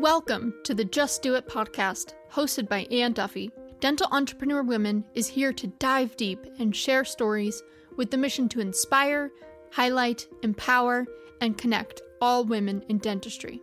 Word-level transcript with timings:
Welcome 0.00 0.54
to 0.64 0.72
the 0.72 0.86
Just 0.86 1.20
Do 1.20 1.34
It 1.34 1.46
podcast, 1.46 2.14
hosted 2.32 2.70
by 2.70 2.86
Anne 2.90 3.12
Duffy. 3.12 3.50
Dental 3.80 4.08
Entrepreneur 4.10 4.62
Women 4.62 5.04
is 5.12 5.26
here 5.26 5.52
to 5.52 5.66
dive 5.66 6.16
deep 6.16 6.46
and 6.58 6.74
share 6.74 7.04
stories 7.04 7.62
with 7.98 8.10
the 8.10 8.16
mission 8.16 8.48
to 8.48 8.60
inspire, 8.60 9.30
highlight, 9.70 10.26
empower, 10.42 11.04
and 11.42 11.58
connect 11.58 12.00
all 12.22 12.46
women 12.46 12.82
in 12.88 12.96
dentistry. 12.96 13.60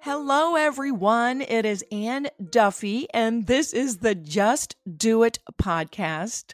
Hello, 0.00 0.56
everyone. 0.56 1.40
It 1.40 1.64
is 1.64 1.82
Anne 1.90 2.28
Duffy, 2.50 3.06
and 3.14 3.46
this 3.46 3.72
is 3.72 3.96
the 3.96 4.14
Just 4.14 4.76
Do 4.94 5.22
It 5.22 5.38
podcast. 5.54 6.52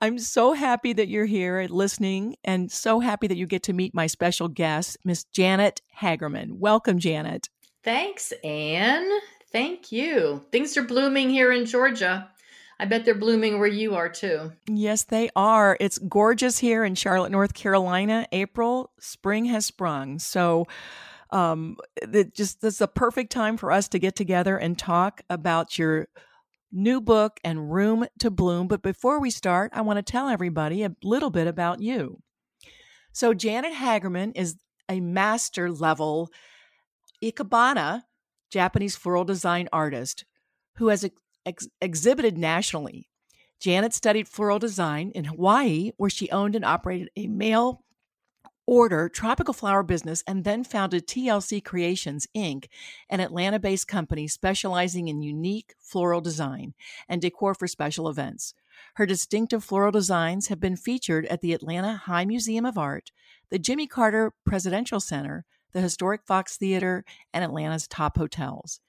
I'm 0.00 0.18
so 0.18 0.54
happy 0.54 0.94
that 0.94 1.08
you're 1.08 1.26
here 1.26 1.66
listening 1.68 2.36
and 2.44 2.72
so 2.72 3.00
happy 3.00 3.26
that 3.26 3.36
you 3.36 3.46
get 3.46 3.64
to 3.64 3.74
meet 3.74 3.94
my 3.94 4.06
special 4.06 4.48
guest, 4.48 4.96
Miss 5.04 5.24
Janet 5.24 5.82
Hagerman. 6.00 6.52
Welcome, 6.52 6.98
Janet. 6.98 7.50
Thanks, 7.88 8.34
Anne. 8.44 9.08
Thank 9.50 9.90
you. 9.92 10.44
Things 10.52 10.76
are 10.76 10.82
blooming 10.82 11.30
here 11.30 11.50
in 11.50 11.64
Georgia. 11.64 12.28
I 12.78 12.84
bet 12.84 13.06
they're 13.06 13.14
blooming 13.14 13.58
where 13.58 13.66
you 13.66 13.94
are 13.94 14.10
too. 14.10 14.52
Yes, 14.66 15.04
they 15.04 15.30
are. 15.34 15.74
It's 15.80 15.96
gorgeous 15.96 16.58
here 16.58 16.84
in 16.84 16.96
Charlotte, 16.96 17.32
North 17.32 17.54
Carolina. 17.54 18.26
April, 18.30 18.92
spring 19.00 19.46
has 19.46 19.64
sprung. 19.64 20.18
So, 20.18 20.66
um, 21.30 21.78
it 22.02 22.34
just 22.34 22.60
this 22.60 22.74
is 22.74 22.80
a 22.82 22.88
perfect 22.88 23.32
time 23.32 23.56
for 23.56 23.72
us 23.72 23.88
to 23.88 23.98
get 23.98 24.14
together 24.14 24.58
and 24.58 24.78
talk 24.78 25.22
about 25.30 25.78
your 25.78 26.08
new 26.70 27.00
book 27.00 27.40
and 27.42 27.72
Room 27.72 28.06
to 28.18 28.30
Bloom. 28.30 28.68
But 28.68 28.82
before 28.82 29.18
we 29.18 29.30
start, 29.30 29.70
I 29.72 29.80
want 29.80 29.96
to 29.96 30.02
tell 30.02 30.28
everybody 30.28 30.82
a 30.82 30.94
little 31.02 31.30
bit 31.30 31.46
about 31.46 31.80
you. 31.80 32.18
So, 33.12 33.32
Janet 33.32 33.72
Hagerman 33.72 34.32
is 34.34 34.56
a 34.90 35.00
master 35.00 35.70
level 35.72 36.28
Ikebana 37.22 38.02
Japanese 38.50 38.96
floral 38.96 39.24
design 39.24 39.68
artist 39.72 40.24
who 40.76 40.88
has 40.88 41.08
ex- 41.44 41.68
exhibited 41.80 42.38
nationally. 42.38 43.08
Janet 43.60 43.92
studied 43.92 44.28
floral 44.28 44.60
design 44.60 45.10
in 45.14 45.24
Hawaii, 45.24 45.90
where 45.96 46.10
she 46.10 46.30
owned 46.30 46.54
and 46.54 46.64
operated 46.64 47.10
a 47.16 47.26
mail 47.26 47.82
order 48.68 49.08
tropical 49.08 49.54
flower 49.54 49.82
business 49.82 50.22
and 50.26 50.44
then 50.44 50.62
founded 50.62 51.06
TLC 51.06 51.64
Creations 51.64 52.26
Inc., 52.36 52.66
an 53.08 53.18
Atlanta 53.18 53.58
based 53.58 53.88
company 53.88 54.28
specializing 54.28 55.08
in 55.08 55.22
unique 55.22 55.74
floral 55.78 56.20
design 56.20 56.74
and 57.08 57.22
decor 57.22 57.54
for 57.54 57.66
special 57.66 58.10
events. 58.10 58.52
Her 58.96 59.06
distinctive 59.06 59.64
floral 59.64 59.90
designs 59.90 60.48
have 60.48 60.60
been 60.60 60.76
featured 60.76 61.24
at 61.26 61.40
the 61.40 61.54
Atlanta 61.54 61.96
High 61.96 62.26
Museum 62.26 62.66
of 62.66 62.76
Art, 62.76 63.10
the 63.48 63.58
Jimmy 63.58 63.86
Carter 63.86 64.34
Presidential 64.44 65.00
Center, 65.00 65.46
the 65.72 65.80
historic 65.80 66.22
Fox 66.26 66.56
Theater, 66.56 67.04
and 67.32 67.44
Atlanta's 67.44 67.88
top 67.88 68.16
hotels. 68.18 68.80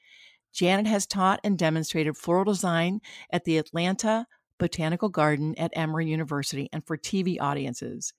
Janet 0.54 0.88
has 0.88 1.06
taught 1.06 1.40
and 1.44 1.58
demonstrated 1.58 2.18
floral 2.18 2.46
design 2.46 3.02
at 3.32 3.46
the 3.46 3.58
Atlanta 3.58 4.26
Botanical 4.58 5.10
Garden 5.10 5.56
at 5.58 5.72
Emory 5.76 6.08
University 6.08 6.70
and 6.74 6.86
for 6.86 6.98
TV 6.98 7.38
audiences. 7.40 8.14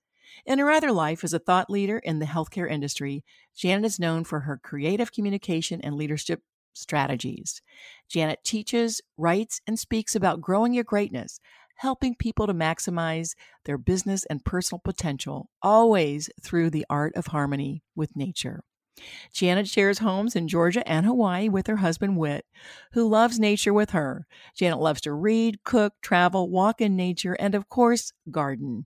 In 0.46 0.58
her 0.58 0.70
other 0.70 0.92
life 0.92 1.24
as 1.24 1.34
a 1.34 1.38
thought 1.38 1.68
leader 1.68 1.98
in 1.98 2.18
the 2.18 2.26
healthcare 2.26 2.70
industry, 2.70 3.24
Janet 3.54 3.84
is 3.84 3.98
known 3.98 4.24
for 4.24 4.40
her 4.40 4.60
creative 4.62 5.12
communication 5.12 5.80
and 5.80 5.96
leadership 5.96 6.42
strategies. 6.72 7.62
Janet 8.08 8.38
teaches, 8.44 9.00
writes, 9.16 9.60
and 9.66 9.78
speaks 9.78 10.14
about 10.14 10.40
growing 10.40 10.72
your 10.72 10.84
greatness, 10.84 11.40
helping 11.80 12.14
people 12.14 12.46
to 12.46 12.52
maximize 12.52 13.34
their 13.64 13.78
business 13.78 14.26
and 14.26 14.44
personal 14.44 14.82
potential, 14.84 15.48
always 15.62 16.28
through 16.42 16.68
the 16.68 16.84
art 16.90 17.10
of 17.16 17.28
harmony 17.28 17.82
with 17.96 18.14
nature. 18.14 18.62
Janet 19.32 19.66
shares 19.66 20.00
homes 20.00 20.36
in 20.36 20.46
Georgia 20.46 20.86
and 20.86 21.06
Hawaii 21.06 21.48
with 21.48 21.68
her 21.68 21.76
husband, 21.76 22.18
Whit, 22.18 22.44
who 22.92 23.08
loves 23.08 23.40
nature 23.40 23.72
with 23.72 23.90
her. 23.90 24.26
Janet 24.54 24.78
loves 24.78 25.00
to 25.02 25.12
read, 25.14 25.64
cook, 25.64 25.94
travel, 26.02 26.50
walk 26.50 26.82
in 26.82 26.96
nature, 26.96 27.32
and 27.40 27.54
of 27.54 27.70
course, 27.70 28.12
garden. 28.30 28.84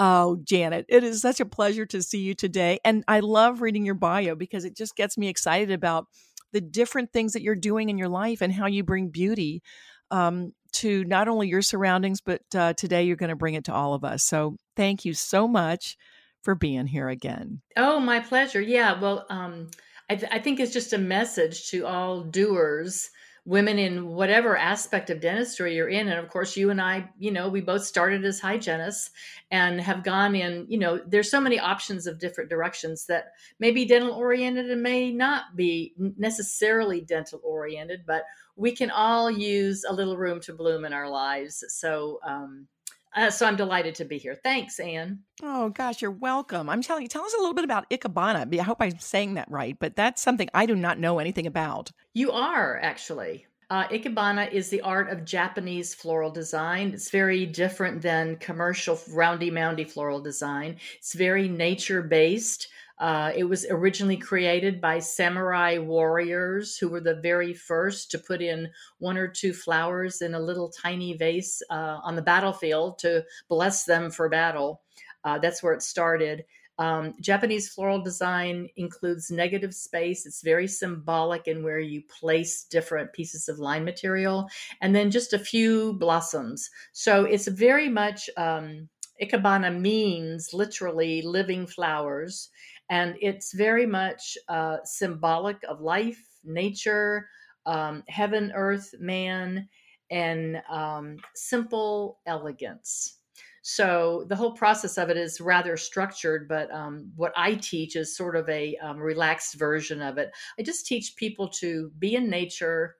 Oh, 0.00 0.40
Janet, 0.42 0.86
it 0.88 1.04
is 1.04 1.22
such 1.22 1.38
a 1.38 1.46
pleasure 1.46 1.86
to 1.86 2.02
see 2.02 2.18
you 2.18 2.34
today. 2.34 2.80
And 2.84 3.04
I 3.06 3.20
love 3.20 3.62
reading 3.62 3.86
your 3.86 3.94
bio 3.94 4.34
because 4.34 4.64
it 4.64 4.76
just 4.76 4.96
gets 4.96 5.16
me 5.16 5.28
excited 5.28 5.70
about 5.70 6.06
the 6.52 6.60
different 6.60 7.12
things 7.12 7.34
that 7.34 7.42
you're 7.42 7.54
doing 7.54 7.88
in 7.88 7.98
your 7.98 8.08
life 8.08 8.40
and 8.40 8.52
how 8.52 8.66
you 8.66 8.82
bring 8.82 9.10
beauty 9.10 9.62
um, 10.10 10.52
to 10.72 11.04
not 11.04 11.28
only 11.28 11.48
your 11.48 11.62
surroundings, 11.62 12.20
but 12.20 12.42
uh, 12.54 12.72
today 12.74 13.04
you're 13.04 13.16
going 13.16 13.30
to 13.30 13.36
bring 13.36 13.54
it 13.54 13.64
to 13.64 13.74
all 13.74 13.94
of 13.94 14.04
us. 14.04 14.24
So 14.24 14.56
thank 14.76 15.04
you 15.04 15.14
so 15.14 15.46
much 15.46 15.96
for 16.42 16.54
being 16.54 16.86
here 16.86 17.08
again. 17.08 17.62
Oh, 17.76 18.00
my 18.00 18.20
pleasure. 18.20 18.60
Yeah. 18.60 19.00
Well, 19.00 19.24
um, 19.30 19.70
I, 20.10 20.16
th- 20.16 20.30
I 20.32 20.38
think 20.38 20.60
it's 20.60 20.72
just 20.72 20.92
a 20.92 20.98
message 20.98 21.70
to 21.70 21.86
all 21.86 22.22
doers 22.22 23.08
women 23.46 23.78
in 23.78 24.08
whatever 24.08 24.56
aspect 24.56 25.10
of 25.10 25.20
dentistry 25.20 25.76
you're 25.76 25.88
in. 25.88 26.08
And 26.08 26.18
of 26.18 26.28
course 26.28 26.56
you 26.56 26.70
and 26.70 26.80
i 26.80 27.08
you 27.18 27.30
know 27.30 27.48
we 27.48 27.60
both 27.60 27.84
started 27.84 28.24
as 28.24 28.40
hygienists 28.40 29.10
and 29.50 29.80
have 29.80 30.02
gone 30.02 30.34
in 30.34 30.66
you 30.68 30.78
know 30.78 31.00
there's 31.06 31.30
so 31.30 31.40
many 31.40 31.58
options 31.58 32.06
of 32.06 32.18
different 32.18 32.48
directions 32.48 33.06
that 33.06 33.32
may 33.58 33.70
be 33.70 33.84
dental 33.84 34.12
oriented 34.12 34.70
and 34.70 34.82
may 34.82 35.12
not 35.12 35.56
be 35.56 35.92
necessarily 36.16 37.00
dental 37.00 37.40
oriented 37.44 38.04
but 38.06 38.24
we 38.56 38.72
can 38.72 38.90
all 38.90 39.30
use 39.30 39.84
a 39.88 39.92
little 39.92 40.16
room 40.16 40.40
to 40.40 40.52
bloom 40.52 40.84
in 40.84 40.92
our 40.92 41.08
lives. 41.08 41.64
So 41.68 42.20
um, 42.24 42.66
uh, 43.14 43.30
so 43.30 43.46
I'm 43.46 43.56
delighted 43.56 43.94
to 43.96 44.04
be 44.04 44.18
here. 44.18 44.34
Thanks, 44.34 44.80
Anne. 44.80 45.20
Oh 45.42 45.70
gosh, 45.70 46.02
you're 46.02 46.10
welcome. 46.10 46.68
I'm 46.68 46.82
telling 46.82 47.02
you, 47.02 47.08
tell 47.08 47.24
us 47.24 47.34
a 47.34 47.38
little 47.38 47.54
bit 47.54 47.64
about 47.64 47.88
Ikebana. 47.90 48.58
I 48.58 48.62
hope 48.62 48.78
I'm 48.80 48.98
saying 48.98 49.34
that 49.34 49.50
right, 49.50 49.76
but 49.78 49.96
that's 49.96 50.22
something 50.22 50.48
I 50.54 50.66
do 50.66 50.74
not 50.74 50.98
know 50.98 51.18
anything 51.18 51.46
about. 51.46 51.92
You 52.12 52.32
are 52.32 52.78
actually. 52.82 53.46
Uh, 53.70 53.88
Ikebana 53.88 54.52
is 54.52 54.68
the 54.68 54.82
art 54.82 55.10
of 55.10 55.24
Japanese 55.24 55.94
floral 55.94 56.30
design. 56.30 56.92
It's 56.92 57.10
very 57.10 57.46
different 57.46 58.02
than 58.02 58.36
commercial 58.36 59.00
roundy 59.10 59.50
moundy 59.50 59.84
floral 59.84 60.20
design. 60.20 60.76
It's 60.98 61.14
very 61.14 61.48
nature 61.48 62.02
based. 62.02 62.68
Uh, 62.98 63.32
it 63.34 63.44
was 63.44 63.66
originally 63.70 64.16
created 64.16 64.80
by 64.80 64.98
samurai 64.98 65.78
warriors 65.78 66.76
who 66.78 66.88
were 66.88 67.00
the 67.00 67.16
very 67.16 67.52
first 67.52 68.10
to 68.10 68.18
put 68.18 68.40
in 68.40 68.68
one 68.98 69.18
or 69.18 69.26
two 69.26 69.52
flowers 69.52 70.22
in 70.22 70.34
a 70.34 70.40
little 70.40 70.68
tiny 70.68 71.16
vase 71.16 71.60
uh, 71.70 71.98
on 72.02 72.14
the 72.14 72.22
battlefield 72.22 72.98
to 72.98 73.24
bless 73.48 73.84
them 73.84 74.10
for 74.10 74.28
battle. 74.28 74.80
Uh, 75.24 75.38
that's 75.38 75.62
where 75.62 75.72
it 75.72 75.82
started. 75.82 76.44
Um, 76.78 77.14
Japanese 77.20 77.68
floral 77.68 78.02
design 78.02 78.68
includes 78.76 79.30
negative 79.30 79.74
space. 79.74 80.26
It's 80.26 80.42
very 80.42 80.66
symbolic 80.66 81.46
in 81.46 81.62
where 81.62 81.78
you 81.78 82.02
place 82.02 82.64
different 82.64 83.12
pieces 83.12 83.48
of 83.48 83.58
line 83.60 83.84
material 83.84 84.48
and 84.80 84.94
then 84.94 85.10
just 85.10 85.32
a 85.32 85.38
few 85.38 85.94
blossoms. 85.94 86.70
So 86.92 87.24
it's 87.24 87.46
very 87.46 87.88
much, 87.88 88.28
um, 88.36 88.88
Ikebana 89.22 89.78
means 89.78 90.52
literally 90.52 91.22
living 91.22 91.68
flowers. 91.68 92.50
And 92.90 93.16
it's 93.20 93.54
very 93.54 93.86
much 93.86 94.36
uh, 94.48 94.78
symbolic 94.84 95.62
of 95.68 95.80
life, 95.80 96.22
nature, 96.44 97.28
um, 97.66 98.02
heaven, 98.08 98.52
earth, 98.54 98.94
man, 98.98 99.68
and 100.10 100.62
um, 100.68 101.16
simple 101.34 102.18
elegance. 102.26 103.18
So 103.66 104.26
the 104.28 104.36
whole 104.36 104.52
process 104.52 104.98
of 104.98 105.08
it 105.08 105.16
is 105.16 105.40
rather 105.40 105.78
structured, 105.78 106.46
but 106.48 106.70
um, 106.70 107.10
what 107.16 107.32
I 107.34 107.54
teach 107.54 107.96
is 107.96 108.14
sort 108.14 108.36
of 108.36 108.46
a 108.50 108.76
um, 108.76 108.98
relaxed 108.98 109.54
version 109.54 110.02
of 110.02 110.18
it. 110.18 110.32
I 110.58 110.62
just 110.62 110.86
teach 110.86 111.16
people 111.16 111.48
to 111.60 111.90
be 111.98 112.14
in 112.14 112.28
nature, 112.28 112.96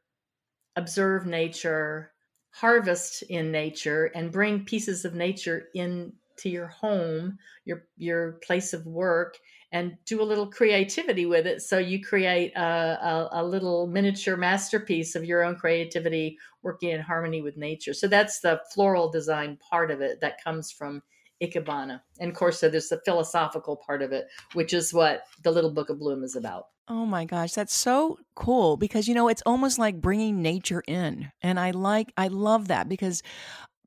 observe 0.74 1.26
nature, 1.26 2.12
harvest 2.50 3.22
in 3.24 3.52
nature, 3.52 4.06
and 4.14 4.32
bring 4.32 4.64
pieces 4.64 5.04
of 5.04 5.14
nature 5.14 5.68
into 5.74 6.48
your 6.48 6.68
home, 6.68 7.36
your 7.66 7.84
your 7.98 8.40
place 8.46 8.72
of 8.72 8.86
work, 8.86 9.36
and 9.74 9.96
do 10.06 10.22
a 10.22 10.24
little 10.24 10.46
creativity 10.46 11.26
with 11.26 11.48
it. 11.48 11.60
So 11.60 11.78
you 11.78 12.00
create 12.00 12.52
a, 12.54 12.60
a, 12.62 13.28
a, 13.32 13.44
little 13.44 13.88
miniature 13.88 14.36
masterpiece 14.36 15.16
of 15.16 15.24
your 15.24 15.42
own 15.42 15.56
creativity 15.56 16.38
working 16.62 16.90
in 16.90 17.00
harmony 17.00 17.42
with 17.42 17.56
nature. 17.56 17.92
So 17.92 18.06
that's 18.06 18.38
the 18.38 18.60
floral 18.72 19.10
design 19.10 19.58
part 19.68 19.90
of 19.90 20.00
it 20.00 20.20
that 20.20 20.42
comes 20.42 20.70
from 20.70 21.02
Ikebana. 21.42 22.00
And 22.20 22.30
of 22.30 22.36
course, 22.36 22.60
so 22.60 22.68
there's 22.68 22.88
the 22.88 23.00
philosophical 23.04 23.76
part 23.76 24.00
of 24.00 24.12
it, 24.12 24.28
which 24.52 24.72
is 24.72 24.94
what 24.94 25.24
the 25.42 25.50
Little 25.50 25.72
Book 25.72 25.90
of 25.90 25.98
Bloom 25.98 26.22
is 26.22 26.36
about. 26.36 26.68
Oh 26.86 27.04
my 27.04 27.24
gosh, 27.24 27.52
that's 27.52 27.74
so 27.74 28.20
cool 28.36 28.76
because 28.76 29.08
you 29.08 29.14
know 29.14 29.26
it's 29.26 29.42
almost 29.44 29.78
like 29.78 30.00
bringing 30.00 30.40
nature 30.40 30.84
in. 30.86 31.32
And 31.42 31.58
I 31.58 31.72
like 31.72 32.12
I 32.16 32.28
love 32.28 32.68
that 32.68 32.88
because 32.88 33.22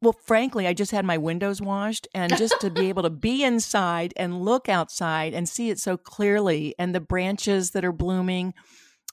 well, 0.02 0.16
frankly, 0.26 0.68
I 0.68 0.74
just 0.74 0.92
had 0.92 1.06
my 1.06 1.18
windows 1.18 1.62
washed 1.62 2.08
and 2.14 2.36
just 2.38 2.60
to 2.62 2.70
be 2.70 2.90
able 2.90 3.04
to 3.04 3.10
be 3.10 3.44
inside 3.44 4.14
and 4.16 4.42
look 4.42 4.70
outside 4.70 5.34
and 5.34 5.50
see 5.50 5.70
it 5.70 5.80
so 5.80 5.98
clearly 5.98 6.76
and 6.78 6.94
the 6.94 7.00
branches 7.00 7.72
that 7.72 7.84
are 7.84 7.92
blooming. 7.92 8.54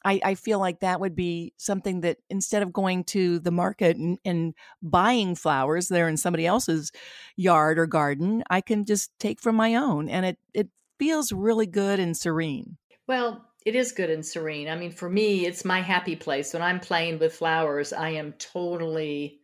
I, 0.04 0.20
I 0.22 0.34
feel 0.34 0.58
like 0.58 0.80
that 0.80 1.00
would 1.00 1.16
be 1.16 1.54
something 1.56 2.02
that 2.02 2.18
instead 2.28 2.62
of 2.62 2.72
going 2.72 3.04
to 3.04 3.38
the 3.38 3.50
market 3.50 3.96
and, 3.96 4.18
and 4.24 4.54
buying 4.82 5.34
flowers 5.34 5.88
there 5.88 6.08
in 6.08 6.18
somebody 6.18 6.44
else's 6.44 6.92
yard 7.36 7.78
or 7.78 7.86
garden, 7.86 8.44
I 8.50 8.60
can 8.60 8.84
just 8.84 9.10
take 9.18 9.40
from 9.40 9.56
my 9.56 9.76
own 9.76 10.10
and 10.10 10.26
it, 10.26 10.38
it 10.52 10.68
feels 10.98 11.32
really 11.32 11.66
good 11.66 11.98
and 11.98 12.14
serene. 12.14 12.76
Well, 13.06 13.46
it 13.64 13.74
is 13.74 13.92
good 13.92 14.10
and 14.10 14.24
serene. 14.24 14.68
I 14.68 14.76
mean, 14.76 14.90
for 14.90 15.08
me, 15.08 15.46
it's 15.46 15.64
my 15.64 15.80
happy 15.80 16.16
place. 16.16 16.52
When 16.52 16.62
I'm 16.62 16.80
playing 16.80 17.18
with 17.18 17.34
flowers, 17.34 17.94
I 17.94 18.10
am 18.10 18.34
totally 18.34 19.40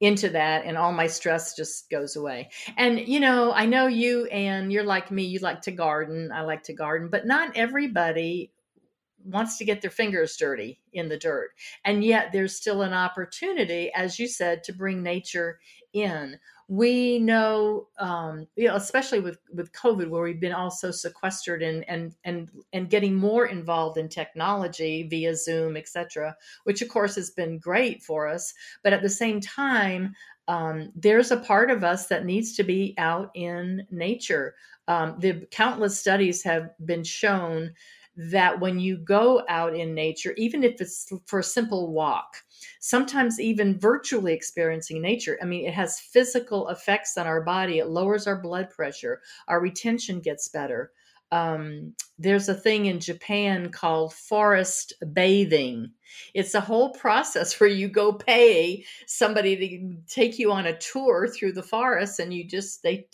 into 0.00 0.28
that 0.28 0.64
and 0.64 0.76
all 0.76 0.92
my 0.92 1.06
stress 1.06 1.54
just 1.56 1.88
goes 1.90 2.16
away. 2.16 2.50
And 2.76 3.00
you 3.00 3.20
know, 3.20 3.52
I 3.52 3.66
know 3.66 3.86
you 3.86 4.26
and 4.26 4.72
you're 4.72 4.84
like 4.84 5.10
me, 5.10 5.24
you 5.24 5.38
like 5.38 5.62
to 5.62 5.72
garden. 5.72 6.30
I 6.32 6.42
like 6.42 6.64
to 6.64 6.74
garden, 6.74 7.08
but 7.10 7.26
not 7.26 7.56
everybody 7.56 8.52
wants 9.26 9.58
to 9.58 9.64
get 9.64 9.82
their 9.82 9.90
fingers 9.90 10.36
dirty 10.36 10.80
in 10.92 11.08
the 11.08 11.18
dirt. 11.18 11.50
And 11.84 12.04
yet 12.04 12.32
there's 12.32 12.56
still 12.56 12.82
an 12.82 12.92
opportunity 12.92 13.90
as 13.94 14.18
you 14.18 14.28
said 14.28 14.64
to 14.64 14.72
bring 14.72 15.02
nature 15.02 15.58
in 15.92 16.38
we 16.68 17.20
know, 17.20 17.86
um, 17.98 18.48
you 18.56 18.66
know, 18.66 18.74
especially 18.74 19.20
with 19.20 19.38
with 19.52 19.72
COVID, 19.72 20.08
where 20.08 20.22
we've 20.22 20.40
been 20.40 20.52
also 20.52 20.90
sequestered 20.90 21.62
and 21.62 21.88
and 21.88 22.14
and 22.24 22.50
and 22.72 22.90
getting 22.90 23.14
more 23.14 23.46
involved 23.46 23.98
in 23.98 24.08
technology 24.08 25.06
via 25.08 25.36
Zoom, 25.36 25.76
etc., 25.76 26.36
which 26.64 26.82
of 26.82 26.88
course 26.88 27.14
has 27.14 27.30
been 27.30 27.58
great 27.58 28.02
for 28.02 28.26
us. 28.26 28.52
But 28.82 28.92
at 28.92 29.02
the 29.02 29.08
same 29.08 29.40
time, 29.40 30.16
um, 30.48 30.92
there's 30.96 31.30
a 31.30 31.36
part 31.36 31.70
of 31.70 31.84
us 31.84 32.08
that 32.08 32.26
needs 32.26 32.56
to 32.56 32.64
be 32.64 32.94
out 32.98 33.30
in 33.34 33.86
nature. 33.90 34.56
Um, 34.88 35.16
the 35.18 35.46
countless 35.52 35.98
studies 35.98 36.42
have 36.42 36.70
been 36.84 37.04
shown 37.04 37.74
that 38.16 38.60
when 38.60 38.78
you 38.78 38.96
go 38.96 39.42
out 39.48 39.74
in 39.74 39.94
nature, 39.94 40.32
even 40.36 40.64
if 40.64 40.80
it's 40.80 41.12
for 41.26 41.40
a 41.40 41.44
simple 41.44 41.92
walk, 41.92 42.36
sometimes 42.80 43.38
even 43.38 43.78
virtually 43.78 44.32
experiencing 44.32 45.02
nature, 45.02 45.38
I 45.42 45.44
mean, 45.44 45.66
it 45.66 45.74
has 45.74 46.00
physical 46.00 46.68
effects 46.68 47.16
on 47.18 47.26
our 47.26 47.42
body. 47.42 47.78
It 47.78 47.88
lowers 47.88 48.26
our 48.26 48.40
blood 48.40 48.70
pressure, 48.70 49.20
our 49.48 49.60
retention 49.60 50.20
gets 50.20 50.48
better 50.48 50.92
um, 51.32 51.94
there's 52.18 52.48
a 52.48 52.54
thing 52.54 52.86
in 52.86 53.00
Japan 53.00 53.70
called 53.70 54.14
forest 54.14 54.92
bathing. 55.12 55.90
It's 56.34 56.54
a 56.54 56.60
whole 56.60 56.90
process 56.90 57.58
where 57.60 57.68
you 57.68 57.88
go 57.88 58.12
pay 58.12 58.84
somebody 59.06 59.56
to 59.56 59.96
take 60.06 60.38
you 60.38 60.52
on 60.52 60.66
a 60.66 60.78
tour 60.78 61.28
through 61.28 61.52
the 61.52 61.62
forest, 61.62 62.20
and 62.20 62.32
you 62.32 62.44
just 62.44 62.82
they 62.82 63.08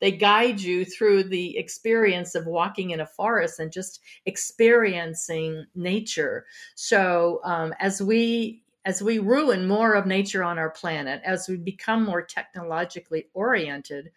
they 0.00 0.12
guide 0.12 0.60
you 0.60 0.84
through 0.84 1.24
the 1.24 1.56
experience 1.58 2.34
of 2.34 2.46
walking 2.46 2.90
in 2.90 3.00
a 3.00 3.06
forest 3.06 3.60
and 3.60 3.70
just 3.70 4.00
experiencing 4.26 5.66
nature. 5.74 6.46
So 6.74 7.40
um, 7.44 7.74
as 7.78 8.02
we 8.02 8.62
as 8.84 9.02
we 9.02 9.18
ruin 9.18 9.68
more 9.68 9.92
of 9.92 10.06
nature 10.06 10.42
on 10.42 10.58
our 10.58 10.70
planet, 10.70 11.20
as 11.22 11.46
we 11.46 11.56
become 11.56 12.04
more 12.04 12.22
technologically 12.22 13.26
oriented, 13.34 14.10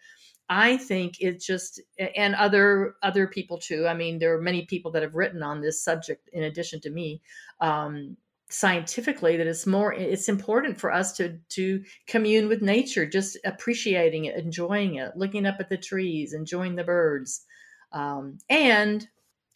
I 0.48 0.76
think 0.76 1.16
it's 1.20 1.46
just 1.46 1.80
and 2.16 2.34
other 2.34 2.94
other 3.02 3.26
people 3.26 3.58
too. 3.58 3.86
I 3.86 3.94
mean, 3.94 4.18
there 4.18 4.34
are 4.34 4.40
many 4.40 4.66
people 4.66 4.90
that 4.92 5.02
have 5.02 5.14
written 5.14 5.42
on 5.42 5.60
this 5.60 5.82
subject 5.82 6.28
in 6.32 6.42
addition 6.42 6.80
to 6.82 6.90
me. 6.90 7.22
Um, 7.60 8.16
scientifically 8.52 9.38
that 9.38 9.46
it's 9.46 9.66
more 9.66 9.94
it's 9.94 10.28
important 10.28 10.78
for 10.78 10.92
us 10.92 11.14
to 11.14 11.38
to 11.48 11.82
commune 12.06 12.48
with 12.48 12.60
nature 12.60 13.06
just 13.06 13.38
appreciating 13.46 14.26
it 14.26 14.36
enjoying 14.36 14.96
it 14.96 15.16
looking 15.16 15.46
up 15.46 15.56
at 15.58 15.70
the 15.70 15.76
trees 15.76 16.34
enjoying 16.34 16.76
the 16.76 16.84
birds 16.84 17.46
um, 17.92 18.36
and 18.50 19.08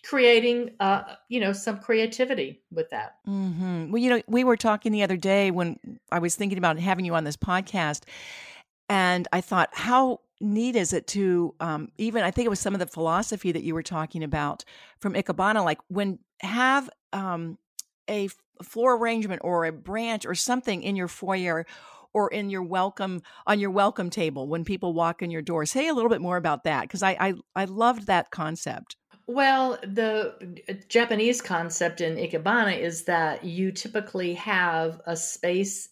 creating 0.02 0.70
uh, 0.80 1.02
you 1.28 1.40
know 1.40 1.52
some 1.52 1.78
creativity 1.78 2.62
with 2.70 2.88
that 2.88 3.16
mm-hmm. 3.28 3.90
well 3.90 4.00
you 4.00 4.08
know 4.08 4.22
we 4.28 4.44
were 4.44 4.56
talking 4.56 4.92
the 4.92 5.02
other 5.02 5.18
day 5.18 5.50
when 5.50 5.78
i 6.10 6.18
was 6.18 6.34
thinking 6.34 6.56
about 6.56 6.78
having 6.78 7.04
you 7.04 7.14
on 7.14 7.24
this 7.24 7.36
podcast 7.36 8.04
and 8.88 9.28
i 9.30 9.42
thought 9.42 9.68
how 9.72 10.20
neat 10.40 10.76
is 10.76 10.92
it 10.92 11.06
to 11.06 11.54
um, 11.60 11.88
even 11.98 12.22
i 12.22 12.30
think 12.30 12.46
it 12.46 12.50
was 12.50 12.60
some 12.60 12.74
of 12.74 12.80
the 12.80 12.86
philosophy 12.86 13.52
that 13.52 13.62
you 13.62 13.74
were 13.74 13.82
talking 13.82 14.22
about 14.22 14.64
from 15.00 15.14
ikebana 15.14 15.64
like 15.64 15.78
when 15.88 16.18
have 16.40 16.90
um, 17.12 17.58
a 18.08 18.28
floor 18.62 18.96
arrangement 18.96 19.40
or 19.44 19.64
a 19.64 19.72
branch 19.72 20.26
or 20.26 20.34
something 20.34 20.82
in 20.82 20.96
your 20.96 21.08
foyer 21.08 21.66
or 22.12 22.28
in 22.30 22.48
your 22.48 22.62
welcome 22.62 23.22
on 23.46 23.60
your 23.60 23.70
welcome 23.70 24.10
table 24.10 24.48
when 24.48 24.64
people 24.64 24.94
walk 24.94 25.22
in 25.22 25.30
your 25.30 25.42
door 25.42 25.66
say 25.66 25.88
a 25.88 25.94
little 25.94 26.10
bit 26.10 26.20
more 26.20 26.36
about 26.36 26.64
that 26.64 26.82
because 26.82 27.02
I, 27.02 27.16
I 27.20 27.34
i 27.54 27.64
loved 27.64 28.06
that 28.06 28.30
concept. 28.30 28.96
Well, 29.28 29.78
the 29.82 30.62
uh, 30.68 30.74
Japanese 30.88 31.42
concept 31.42 32.00
in 32.00 32.14
Ikebana 32.14 32.78
is 32.78 33.04
that 33.04 33.44
you 33.44 33.72
typically 33.72 34.34
have 34.34 35.00
a 35.04 35.16
space 35.16 35.88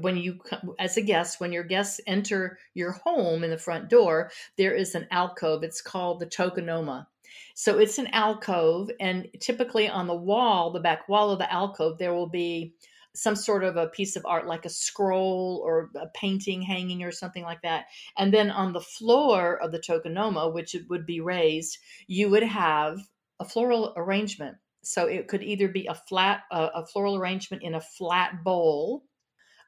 when 0.00 0.16
you 0.16 0.38
as 0.78 0.96
a 0.96 1.02
guest 1.02 1.40
when 1.40 1.52
your 1.52 1.64
guests 1.64 2.00
enter 2.06 2.58
your 2.74 2.92
home 2.92 3.42
in 3.42 3.50
the 3.50 3.58
front 3.58 3.88
door 3.88 4.30
there 4.56 4.74
is 4.74 4.94
an 4.94 5.06
alcove. 5.10 5.62
It's 5.62 5.80
called 5.80 6.20
the 6.20 6.26
tokonoma. 6.26 7.06
So 7.54 7.78
it's 7.78 7.98
an 7.98 8.08
alcove 8.08 8.90
and 9.00 9.26
typically 9.40 9.88
on 9.88 10.06
the 10.06 10.14
wall 10.14 10.70
the 10.70 10.80
back 10.80 11.08
wall 11.08 11.30
of 11.30 11.38
the 11.38 11.52
alcove 11.52 11.98
there 11.98 12.14
will 12.14 12.28
be 12.28 12.74
some 13.16 13.36
sort 13.36 13.62
of 13.62 13.76
a 13.76 13.86
piece 13.86 14.16
of 14.16 14.26
art 14.26 14.46
like 14.46 14.64
a 14.64 14.68
scroll 14.68 15.62
or 15.64 15.90
a 15.94 16.08
painting 16.14 16.60
hanging 16.60 17.04
or 17.04 17.12
something 17.12 17.44
like 17.44 17.62
that. 17.62 17.84
And 18.18 18.34
then 18.34 18.50
on 18.50 18.72
the 18.72 18.80
floor 18.80 19.56
of 19.62 19.72
the 19.72 19.78
tokonoma 19.78 20.52
which 20.52 20.74
it 20.74 20.88
would 20.90 21.06
be 21.06 21.20
raised 21.20 21.78
you 22.06 22.28
would 22.30 22.42
have 22.42 22.98
a 23.40 23.44
floral 23.44 23.94
arrangement. 23.96 24.56
So 24.82 25.06
it 25.06 25.28
could 25.28 25.42
either 25.42 25.68
be 25.68 25.86
a 25.86 25.94
flat 25.94 26.42
a 26.50 26.84
floral 26.86 27.16
arrangement 27.16 27.62
in 27.62 27.74
a 27.74 27.80
flat 27.80 28.44
bowl 28.44 29.04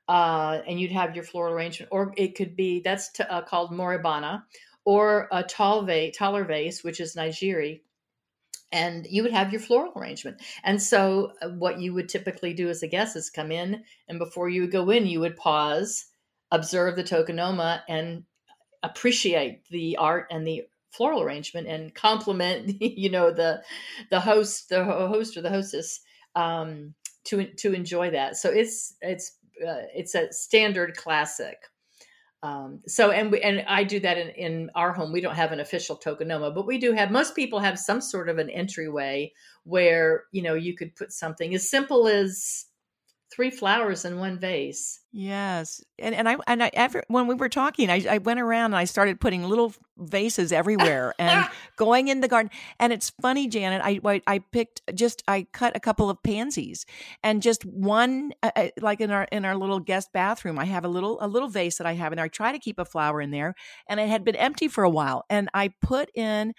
uh, 0.08 0.60
and 0.66 0.80
you'd 0.80 0.92
have 0.92 1.14
your 1.14 1.24
floral 1.24 1.54
arrangement, 1.54 1.90
or 1.92 2.12
it 2.16 2.34
could 2.34 2.56
be 2.56 2.80
that's 2.80 3.10
t- 3.10 3.24
uh, 3.24 3.42
called 3.42 3.72
moribana, 3.72 4.42
or 4.84 5.28
a 5.32 5.42
tall 5.42 5.82
vase, 5.82 6.16
taller 6.16 6.44
vase, 6.44 6.84
which 6.84 7.00
is 7.00 7.16
nageire, 7.16 7.80
and 8.70 9.06
you 9.08 9.22
would 9.22 9.32
have 9.32 9.52
your 9.52 9.60
floral 9.60 9.92
arrangement. 9.96 10.40
And 10.62 10.80
so, 10.80 11.32
uh, 11.42 11.48
what 11.50 11.80
you 11.80 11.92
would 11.94 12.08
typically 12.08 12.54
do 12.54 12.68
as 12.68 12.82
a 12.82 12.88
guest 12.88 13.16
is 13.16 13.30
come 13.30 13.50
in, 13.50 13.82
and 14.08 14.18
before 14.18 14.48
you 14.48 14.62
would 14.62 14.72
go 14.72 14.90
in, 14.90 15.06
you 15.06 15.20
would 15.20 15.36
pause, 15.36 16.06
observe 16.52 16.96
the 16.96 17.04
tokonoma, 17.04 17.82
and 17.88 18.24
appreciate 18.82 19.66
the 19.68 19.96
art 19.96 20.28
and 20.30 20.46
the 20.46 20.64
floral 20.90 21.22
arrangement, 21.22 21.66
and 21.66 21.94
compliment, 21.94 22.76
you 22.80 23.10
know, 23.10 23.32
the 23.32 23.62
the 24.10 24.20
host, 24.20 24.68
the 24.68 24.84
host 24.84 25.36
or 25.36 25.42
the 25.42 25.50
hostess. 25.50 26.00
Um, 26.36 26.94
to 27.26 27.44
to 27.54 27.74
enjoy 27.74 28.10
that. 28.10 28.36
So 28.36 28.50
it's 28.50 28.94
it's 29.02 29.36
uh, 29.62 29.86
it's 29.94 30.14
a 30.14 30.32
standard 30.32 30.96
classic. 30.96 31.58
Um, 32.42 32.80
so 32.86 33.10
and 33.10 33.32
we, 33.32 33.40
and 33.40 33.64
I 33.66 33.82
do 33.82 33.98
that 34.00 34.18
in, 34.18 34.28
in 34.30 34.70
our 34.74 34.92
home. 34.92 35.12
We 35.12 35.20
don't 35.20 35.34
have 35.34 35.52
an 35.52 35.60
official 35.60 35.96
tokonoma, 35.96 36.54
but 36.54 36.66
we 36.66 36.78
do 36.78 36.92
have. 36.92 37.10
Most 37.10 37.34
people 37.34 37.58
have 37.58 37.78
some 37.78 38.00
sort 38.00 38.28
of 38.28 38.38
an 38.38 38.50
entryway 38.50 39.32
where 39.64 40.24
you 40.32 40.42
know 40.42 40.54
you 40.54 40.74
could 40.74 40.94
put 40.94 41.12
something 41.12 41.54
as 41.54 41.68
simple 41.68 42.06
as 42.06 42.66
three 43.36 43.50
flowers 43.50 44.06
in 44.06 44.18
one 44.18 44.38
vase. 44.38 45.00
Yes, 45.12 45.84
and 45.98 46.14
and 46.14 46.26
I 46.26 46.38
and 46.46 46.62
I 46.62 46.70
ever 46.72 47.02
when 47.08 47.26
we 47.26 47.34
were 47.34 47.50
talking, 47.50 47.90
I, 47.90 48.04
I 48.08 48.18
went 48.18 48.40
around 48.40 48.66
and 48.72 48.76
I 48.76 48.84
started 48.84 49.20
putting 49.20 49.44
little 49.44 49.74
vases 49.98 50.52
everywhere 50.52 51.14
and 51.18 51.46
going 51.76 52.08
in 52.08 52.22
the 52.22 52.28
garden. 52.28 52.50
And 52.80 52.94
it's 52.94 53.10
funny, 53.20 53.46
Janet. 53.46 53.82
I 53.84 54.22
I 54.26 54.38
picked 54.38 54.80
just 54.94 55.22
I 55.28 55.46
cut 55.52 55.76
a 55.76 55.80
couple 55.80 56.08
of 56.08 56.22
pansies 56.22 56.86
and 57.22 57.42
just 57.42 57.64
one 57.66 58.32
uh, 58.42 58.50
uh, 58.56 58.68
like 58.80 59.02
in 59.02 59.10
our 59.10 59.28
in 59.30 59.44
our 59.44 59.54
little 59.54 59.80
guest 59.80 60.08
bathroom. 60.14 60.58
I 60.58 60.64
have 60.64 60.86
a 60.86 60.88
little 60.88 61.18
a 61.20 61.28
little 61.28 61.48
vase 61.48 61.76
that 61.76 61.86
I 61.86 61.92
have 61.92 62.12
in 62.12 62.16
there. 62.16 62.24
I 62.24 62.28
try 62.28 62.52
to 62.52 62.58
keep 62.58 62.78
a 62.78 62.86
flower 62.86 63.20
in 63.20 63.30
there, 63.30 63.54
and 63.86 64.00
it 64.00 64.08
had 64.08 64.24
been 64.24 64.36
empty 64.36 64.66
for 64.66 64.82
a 64.82 64.90
while, 64.90 65.24
and 65.28 65.50
I 65.52 65.72
put 65.82 66.10
in. 66.16 66.54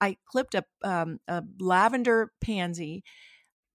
I 0.00 0.16
clipped 0.26 0.56
a, 0.56 0.64
um, 0.82 1.20
a 1.28 1.44
lavender 1.60 2.32
pansy 2.40 3.04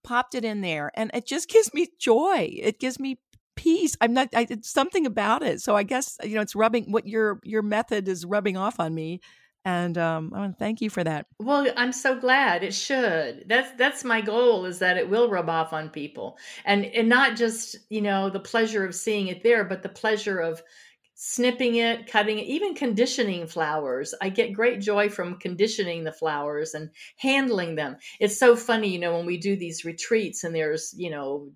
popped 0.04 0.34
it 0.34 0.44
in 0.44 0.60
there 0.60 0.90
and 0.94 1.10
it 1.14 1.26
just 1.26 1.48
gives 1.48 1.72
me 1.74 1.88
joy 1.98 2.50
it 2.52 2.78
gives 2.80 2.98
me 2.98 3.18
peace 3.56 3.96
i'm 4.00 4.12
not 4.12 4.28
I, 4.34 4.46
it's 4.48 4.70
something 4.70 5.04
about 5.06 5.42
it 5.42 5.60
so 5.60 5.76
i 5.76 5.82
guess 5.82 6.16
you 6.22 6.34
know 6.34 6.40
it's 6.40 6.54
rubbing 6.54 6.92
what 6.92 7.06
your 7.06 7.40
your 7.42 7.62
method 7.62 8.08
is 8.08 8.24
rubbing 8.24 8.56
off 8.56 8.78
on 8.78 8.94
me 8.94 9.20
and 9.64 9.98
um, 9.98 10.32
I 10.34 10.38
want 10.38 10.52
to 10.52 10.58
thank 10.58 10.80
you 10.80 10.88
for 10.88 11.04
that. 11.04 11.26
Well, 11.40 11.66
I'm 11.76 11.92
so 11.92 12.18
glad 12.18 12.62
it 12.62 12.72
should. 12.72 13.44
That's 13.46 13.70
that's 13.72 14.02
my 14.02 14.22
goal 14.22 14.64
is 14.64 14.78
that 14.78 14.96
it 14.96 15.10
will 15.10 15.28
rub 15.28 15.50
off 15.50 15.74
on 15.74 15.90
people, 15.90 16.38
and 16.64 16.86
and 16.86 17.08
not 17.08 17.36
just 17.36 17.76
you 17.90 18.00
know 18.00 18.30
the 18.30 18.40
pleasure 18.40 18.86
of 18.86 18.94
seeing 18.94 19.28
it 19.28 19.42
there, 19.42 19.64
but 19.64 19.82
the 19.82 19.88
pleasure 19.90 20.38
of 20.38 20.62
snipping 21.20 21.74
it, 21.74 22.06
cutting 22.06 22.38
it, 22.38 22.46
even 22.46 22.74
conditioning 22.74 23.44
flowers. 23.44 24.14
I 24.22 24.28
get 24.28 24.52
great 24.52 24.80
joy 24.80 25.08
from 25.08 25.40
conditioning 25.40 26.04
the 26.04 26.12
flowers 26.12 26.74
and 26.74 26.90
handling 27.16 27.74
them. 27.74 27.96
It's 28.20 28.38
so 28.38 28.54
funny, 28.54 28.88
you 28.88 29.00
know, 29.00 29.16
when 29.16 29.26
we 29.26 29.36
do 29.36 29.56
these 29.56 29.84
retreats 29.84 30.44
and 30.44 30.54
there's, 30.54 30.94
you 30.96 31.10
know, 31.10 31.50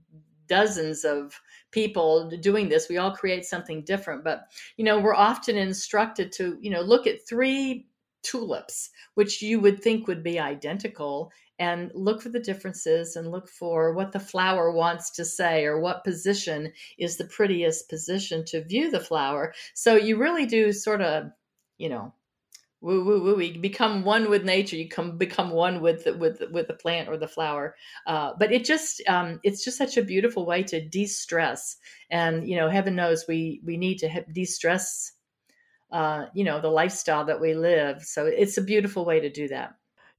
dozens 0.48 1.04
of 1.04 1.40
people 1.70 2.28
doing 2.40 2.68
this, 2.68 2.88
we 2.88 2.98
all 2.98 3.14
create 3.14 3.44
something 3.44 3.84
different. 3.84 4.24
But, 4.24 4.48
you 4.76 4.84
know, 4.84 4.98
we're 4.98 5.14
often 5.14 5.56
instructed 5.56 6.32
to, 6.32 6.58
you 6.60 6.70
know, 6.70 6.80
look 6.80 7.06
at 7.06 7.24
three 7.28 7.86
tulips, 8.22 8.90
which 9.14 9.42
you 9.42 9.60
would 9.60 9.82
think 9.82 10.06
would 10.06 10.22
be 10.22 10.38
identical, 10.38 11.30
and 11.58 11.90
look 11.94 12.20
for 12.22 12.28
the 12.28 12.40
differences 12.40 13.14
and 13.16 13.30
look 13.30 13.48
for 13.48 13.94
what 13.94 14.12
the 14.12 14.20
flower 14.20 14.72
wants 14.72 15.10
to 15.12 15.24
say 15.24 15.64
or 15.64 15.80
what 15.80 16.04
position 16.04 16.72
is 16.98 17.16
the 17.16 17.26
prettiest 17.26 17.88
position 17.88 18.44
to 18.46 18.64
view 18.64 18.90
the 18.90 19.00
flower. 19.00 19.54
So 19.74 19.94
you 19.96 20.16
really 20.16 20.46
do 20.46 20.72
sort 20.72 21.02
of, 21.02 21.30
you 21.78 21.88
know, 21.88 22.14
woo 22.82 23.04
woo 23.04 23.22
woo 23.22 23.40
you 23.40 23.60
become 23.60 24.04
one 24.04 24.28
with 24.28 24.44
nature 24.44 24.74
you 24.74 24.88
come 24.88 25.16
become 25.16 25.50
one 25.50 25.80
with 25.80 26.02
the, 26.04 26.14
with 26.14 26.42
with 26.50 26.66
the 26.66 26.74
plant 26.74 27.08
or 27.08 27.16
the 27.16 27.28
flower 27.28 27.76
uh, 28.08 28.32
but 28.38 28.52
it 28.52 28.64
just 28.64 29.00
um, 29.08 29.38
it's 29.44 29.64
just 29.64 29.78
such 29.78 29.96
a 29.96 30.02
beautiful 30.02 30.44
way 30.44 30.64
to 30.64 30.80
de-stress 30.88 31.76
and 32.10 32.46
you 32.46 32.56
know 32.56 32.68
heaven 32.68 32.96
knows 32.96 33.24
we 33.28 33.60
we 33.64 33.76
need 33.76 33.98
to 33.98 34.24
de-stress 34.32 35.12
uh, 35.92 36.26
you 36.34 36.44
know 36.44 36.60
the 36.60 36.68
lifestyle 36.68 37.24
that 37.24 37.40
we 37.40 37.54
live 37.54 38.02
so 38.02 38.26
it's 38.26 38.58
a 38.58 38.62
beautiful 38.62 39.04
way 39.04 39.20
to 39.20 39.30
do 39.30 39.48
that 39.48 39.74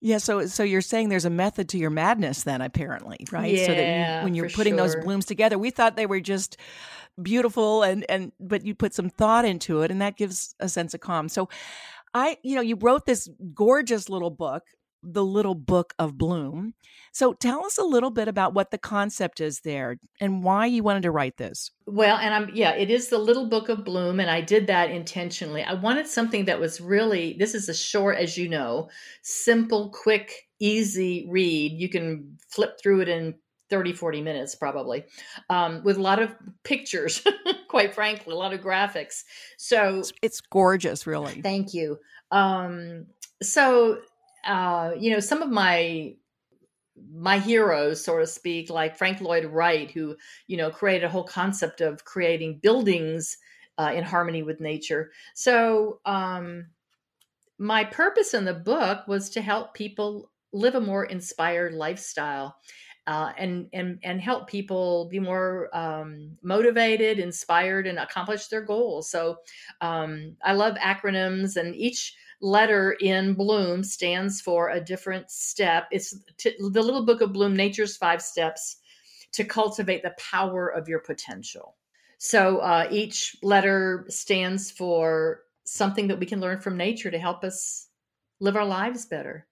yeah, 0.05 0.17
so 0.17 0.47
so 0.47 0.63
you're 0.63 0.81
saying 0.81 1.07
there's 1.07 1.23
a 1.23 1.29
method 1.29 1.69
to 1.69 1.77
your 1.77 1.89
madness 1.89 2.43
then 2.43 2.59
apparently, 2.59 3.25
right? 3.31 3.53
Yeah, 3.53 3.65
so 3.65 3.73
that 3.73 4.19
you, 4.19 4.25
when 4.25 4.33
you're 4.33 4.49
putting 4.49 4.73
sure. 4.75 4.85
those 4.85 4.95
blooms 4.97 5.23
together, 5.25 5.57
we 5.57 5.69
thought 5.69 5.95
they 5.95 6.05
were 6.05 6.19
just 6.19 6.57
beautiful 7.21 7.83
and 7.83 8.05
and 8.09 8.33
but 8.37 8.65
you 8.65 8.75
put 8.75 8.93
some 8.93 9.09
thought 9.09 9.45
into 9.45 9.81
it 9.81 9.91
and 9.91 10.01
that 10.01 10.17
gives 10.17 10.55
a 10.59 10.67
sense 10.67 10.93
of 10.93 10.99
calm. 10.99 11.29
So 11.29 11.47
I, 12.13 12.37
you 12.43 12.55
know, 12.55 12.61
you 12.61 12.75
wrote 12.75 13.05
this 13.05 13.29
gorgeous 13.53 14.09
little 14.09 14.29
book, 14.29 14.63
The 15.03 15.23
Little 15.23 15.55
Book 15.55 15.93
of 15.99 16.17
Bloom. 16.17 16.73
So 17.11 17.33
tell 17.33 17.65
us 17.65 17.77
a 17.77 17.83
little 17.83 18.09
bit 18.09 18.27
about 18.27 18.53
what 18.53 18.71
the 18.71 18.77
concept 18.77 19.41
is 19.41 19.59
there 19.59 19.97
and 20.19 20.43
why 20.43 20.65
you 20.65 20.81
wanted 20.81 21.03
to 21.03 21.11
write 21.11 21.37
this. 21.37 21.71
Well, 21.85 22.17
and 22.17 22.33
I'm, 22.33 22.49
yeah, 22.53 22.71
it 22.71 22.89
is 22.89 23.09
The 23.09 23.17
Little 23.17 23.47
Book 23.47 23.69
of 23.69 23.83
Bloom, 23.83 24.19
and 24.19 24.31
I 24.31 24.41
did 24.41 24.67
that 24.67 24.89
intentionally. 24.89 25.63
I 25.63 25.73
wanted 25.73 26.07
something 26.07 26.45
that 26.45 26.59
was 26.59 26.81
really, 26.81 27.35
this 27.37 27.53
is 27.53 27.69
a 27.69 27.73
short, 27.73 28.17
as 28.17 28.37
you 28.37 28.49
know, 28.49 28.89
simple, 29.21 29.89
quick, 29.89 30.47
easy 30.59 31.27
read. 31.29 31.73
You 31.73 31.89
can 31.89 32.37
flip 32.49 32.79
through 32.81 33.01
it 33.01 33.09
in 33.09 33.35
30 33.69 33.93
40 33.93 34.21
minutes 34.21 34.53
probably 34.53 35.03
um, 35.49 35.81
with 35.83 35.97
a 35.97 36.01
lot 36.01 36.21
of 36.21 36.35
pictures 36.63 37.23
quite 37.69 37.95
frankly 37.95 38.31
a 38.31 38.37
lot 38.37 38.53
of 38.53 38.59
graphics 38.61 39.23
so 39.57 39.99
it's, 39.99 40.13
it's 40.21 40.41
gorgeous 40.41 41.07
really 41.07 41.41
thank 41.41 41.73
you 41.73 41.97
um, 42.29 43.07
so 43.41 43.99
uh, 44.45 44.91
you 44.97 45.11
know 45.11 45.19
some 45.19 45.41
of 45.41 45.49
my 45.49 46.15
my 47.11 47.39
heroes 47.39 48.03
so 48.03 48.19
to 48.19 48.27
speak 48.27 48.69
like 48.69 48.95
frank 48.95 49.19
lloyd 49.19 49.45
wright 49.45 49.89
who 49.91 50.15
you 50.47 50.55
know 50.55 50.69
created 50.69 51.03
a 51.03 51.09
whole 51.09 51.23
concept 51.23 51.81
of 51.81 52.05
creating 52.05 52.59
buildings 52.61 53.37
uh, 53.79 53.91
in 53.95 54.03
harmony 54.03 54.43
with 54.43 54.61
nature 54.61 55.11
so 55.33 55.99
um, 56.05 56.67
my 57.57 57.83
purpose 57.83 58.33
in 58.33 58.45
the 58.45 58.53
book 58.53 59.07
was 59.07 59.29
to 59.31 59.41
help 59.41 59.73
people 59.73 60.31
live 60.51 60.75
a 60.75 60.81
more 60.81 61.05
inspired 61.05 61.73
lifestyle 61.73 62.57
uh, 63.07 63.33
and 63.37 63.67
and 63.73 63.99
and 64.03 64.21
help 64.21 64.47
people 64.47 65.09
be 65.09 65.19
more 65.19 65.69
um, 65.75 66.37
motivated, 66.41 67.19
inspired, 67.19 67.85
and 67.85 67.99
accomplish 67.99 68.47
their 68.47 68.61
goals. 68.61 69.09
So 69.09 69.37
um, 69.81 70.37
I 70.41 70.53
love 70.53 70.75
acronyms, 70.75 71.57
and 71.57 71.75
each 71.75 72.15
letter 72.43 72.91
in 72.99 73.33
Bloom 73.33 73.83
stands 73.83 74.41
for 74.41 74.69
a 74.69 74.81
different 74.81 75.31
step. 75.31 75.87
It's 75.91 76.15
the 76.43 76.53
little 76.59 77.05
book 77.05 77.21
of 77.21 77.33
Bloom, 77.33 77.55
Nature's 77.55 77.97
Five 77.97 78.21
Steps 78.21 78.77
to 79.31 79.45
cultivate 79.45 80.03
the 80.03 80.13
power 80.19 80.67
of 80.67 80.87
your 80.87 80.99
potential. 80.99 81.75
So 82.19 82.59
uh, 82.59 82.87
each 82.91 83.35
letter 83.41 84.05
stands 84.09 84.69
for 84.69 85.41
something 85.63 86.09
that 86.09 86.19
we 86.19 86.25
can 86.25 86.41
learn 86.41 86.59
from 86.59 86.77
nature 86.77 87.09
to 87.09 87.17
help 87.17 87.43
us 87.43 87.87
live 88.39 88.55
our 88.55 88.65
lives 88.65 89.05
better. 89.05 89.47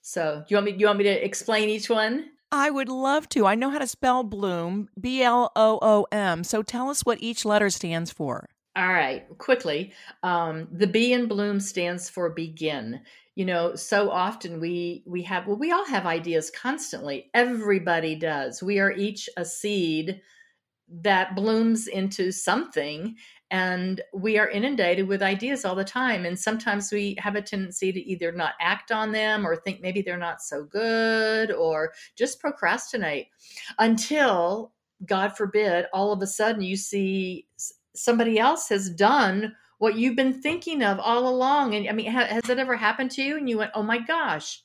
So, 0.00 0.44
do 0.46 0.52
you 0.52 0.56
want 0.56 0.66
me? 0.66 0.72
Do 0.72 0.80
you 0.80 0.86
want 0.86 0.98
me 0.98 1.04
to 1.04 1.24
explain 1.24 1.70
each 1.70 1.88
one? 1.88 2.26
I 2.52 2.70
would 2.70 2.90
love 2.90 3.28
to. 3.30 3.46
I 3.46 3.54
know 3.54 3.70
how 3.70 3.78
to 3.78 3.86
spell 3.86 4.22
Bloom, 4.22 4.88
B 5.00 5.22
L 5.22 5.50
O 5.56 5.78
O 5.80 6.06
M. 6.12 6.44
So 6.44 6.62
tell 6.62 6.90
us 6.90 7.06
what 7.06 7.22
each 7.22 7.44
letter 7.44 7.70
stands 7.70 8.10
for. 8.10 8.48
All 8.76 8.88
right, 8.88 9.26
quickly. 9.38 9.92
Um, 10.24 10.66
the 10.72 10.88
B 10.88 11.12
in 11.12 11.28
Bloom 11.28 11.60
stands 11.60 12.10
for 12.10 12.28
begin. 12.30 13.00
You 13.36 13.44
know, 13.44 13.74
so 13.76 14.10
often 14.10 14.60
we 14.60 15.02
we 15.06 15.22
have 15.22 15.46
well, 15.46 15.56
we 15.56 15.70
all 15.72 15.86
have 15.86 16.06
ideas 16.06 16.50
constantly. 16.50 17.30
Everybody 17.34 18.16
does. 18.16 18.62
We 18.62 18.80
are 18.80 18.92
each 18.92 19.28
a 19.36 19.44
seed 19.44 20.20
that 20.88 21.34
blooms 21.34 21.86
into 21.86 22.30
something 22.30 23.16
and 23.50 24.00
we 24.12 24.38
are 24.38 24.48
inundated 24.48 25.08
with 25.08 25.22
ideas 25.22 25.64
all 25.64 25.74
the 25.74 25.84
time 25.84 26.26
and 26.26 26.38
sometimes 26.38 26.92
we 26.92 27.16
have 27.18 27.36
a 27.36 27.42
tendency 27.42 27.90
to 27.90 28.00
either 28.00 28.32
not 28.32 28.52
act 28.60 28.92
on 28.92 29.10
them 29.10 29.46
or 29.46 29.56
think 29.56 29.80
maybe 29.80 30.02
they're 30.02 30.18
not 30.18 30.42
so 30.42 30.64
good 30.64 31.50
or 31.52 31.92
just 32.16 32.38
procrastinate 32.38 33.28
until 33.78 34.72
god 35.06 35.34
forbid 35.36 35.86
all 35.92 36.12
of 36.12 36.20
a 36.20 36.26
sudden 36.26 36.62
you 36.62 36.76
see 36.76 37.46
somebody 37.94 38.38
else 38.38 38.68
has 38.68 38.90
done 38.90 39.54
what 39.78 39.96
you've 39.96 40.16
been 40.16 40.40
thinking 40.40 40.82
of 40.82 40.98
all 40.98 41.28
along 41.28 41.74
and 41.74 41.88
i 41.88 41.92
mean 41.92 42.10
ha- 42.10 42.26
has 42.26 42.42
that 42.44 42.58
ever 42.58 42.76
happened 42.76 43.10
to 43.10 43.22
you 43.22 43.36
and 43.36 43.48
you 43.48 43.58
went 43.58 43.70
oh 43.74 43.82
my 43.82 43.98
gosh 43.98 44.62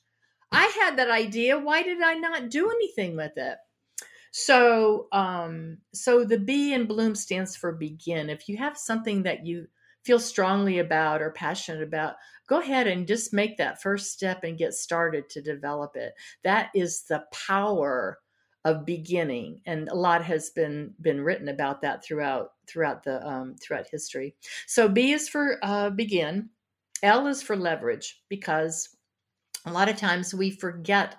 i 0.52 0.64
had 0.80 0.96
that 0.96 1.10
idea 1.10 1.58
why 1.58 1.82
did 1.82 2.00
i 2.02 2.14
not 2.14 2.50
do 2.50 2.70
anything 2.70 3.16
with 3.16 3.32
it 3.36 3.56
so, 4.32 5.08
um, 5.12 5.78
so 5.92 6.24
the 6.24 6.38
B 6.38 6.72
in 6.72 6.86
Bloom 6.86 7.14
stands 7.14 7.56
for 7.56 7.72
begin. 7.72 8.30
If 8.30 8.48
you 8.48 8.56
have 8.58 8.78
something 8.78 9.24
that 9.24 9.44
you 9.44 9.66
feel 10.04 10.20
strongly 10.20 10.78
about 10.78 11.20
or 11.20 11.30
passionate 11.30 11.82
about, 11.82 12.14
go 12.46 12.60
ahead 12.60 12.86
and 12.86 13.06
just 13.06 13.32
make 13.32 13.56
that 13.58 13.82
first 13.82 14.12
step 14.12 14.44
and 14.44 14.56
get 14.56 14.72
started 14.72 15.28
to 15.30 15.42
develop 15.42 15.96
it. 15.96 16.14
That 16.44 16.70
is 16.74 17.02
the 17.02 17.24
power 17.32 18.18
of 18.64 18.84
beginning, 18.84 19.60
and 19.66 19.88
a 19.88 19.94
lot 19.94 20.24
has 20.24 20.50
been 20.50 20.94
been 21.00 21.20
written 21.20 21.48
about 21.48 21.80
that 21.82 22.04
throughout 22.04 22.52
throughout 22.66 23.02
the 23.02 23.26
um, 23.26 23.54
throughout 23.56 23.86
history. 23.90 24.34
So 24.66 24.88
B 24.88 25.12
is 25.12 25.28
for 25.28 25.58
uh, 25.62 25.90
begin. 25.90 26.50
L 27.02 27.26
is 27.26 27.42
for 27.42 27.56
leverage 27.56 28.22
because 28.28 28.96
a 29.64 29.72
lot 29.72 29.88
of 29.88 29.96
times 29.96 30.34
we 30.34 30.50
forget 30.50 31.16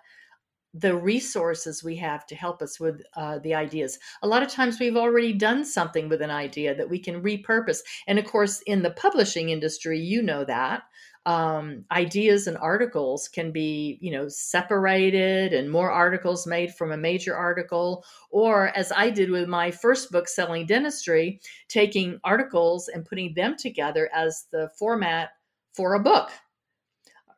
the 0.74 0.96
resources 0.96 1.84
we 1.84 1.98
have 1.98 2.26
to 2.28 2.36
help 2.36 2.62
us 2.62 2.80
with 2.80 3.02
uh, 3.16 3.40
the 3.40 3.54
ideas. 3.54 4.00
A 4.22 4.28
lot 4.28 4.42
of 4.42 4.50
times 4.50 4.80
we've 4.80 4.96
already 4.96 5.34
done 5.34 5.66
something 5.66 6.08
with 6.08 6.22
an 6.22 6.32
idea 6.32 6.74
that 6.76 6.90
we 6.90 6.98
can 6.98 7.22
repurpose. 7.22 7.80
And 8.08 8.18
of 8.18 8.26
course, 8.26 8.62
in 8.62 8.82
the 8.82 8.92
publishing 8.92 9.50
industry, 9.50 10.00
you 10.00 10.22
know 10.22 10.46
that. 10.46 10.84
Um, 11.26 11.86
ideas 11.92 12.48
and 12.48 12.58
articles 12.58 13.28
can 13.28 13.52
be, 13.52 14.00
you 14.02 14.12
know, 14.12 14.28
separated 14.28 15.54
and 15.54 15.70
more 15.70 15.92
articles 15.92 16.48
made 16.48 16.74
from 16.74 16.92
a 16.92 16.98
major 16.98 17.36
article. 17.36 18.04
Or 18.32 18.76
as 18.76 18.92
I 18.92 19.12
did 19.12 19.30
with 19.30 19.48
my 19.48 19.70
first 19.70 20.12
book, 20.12 20.28
Selling 20.28 20.66
Dentistry, 20.66 21.40
taking 21.68 22.20
articles 22.24 22.88
and 22.88 23.06
putting 23.06 23.36
them 23.36 23.56
together 23.56 24.10
as 24.14 24.48
the 24.52 24.72
format 24.78 25.30
for 25.74 25.94
a 25.94 26.00
book 26.00 26.32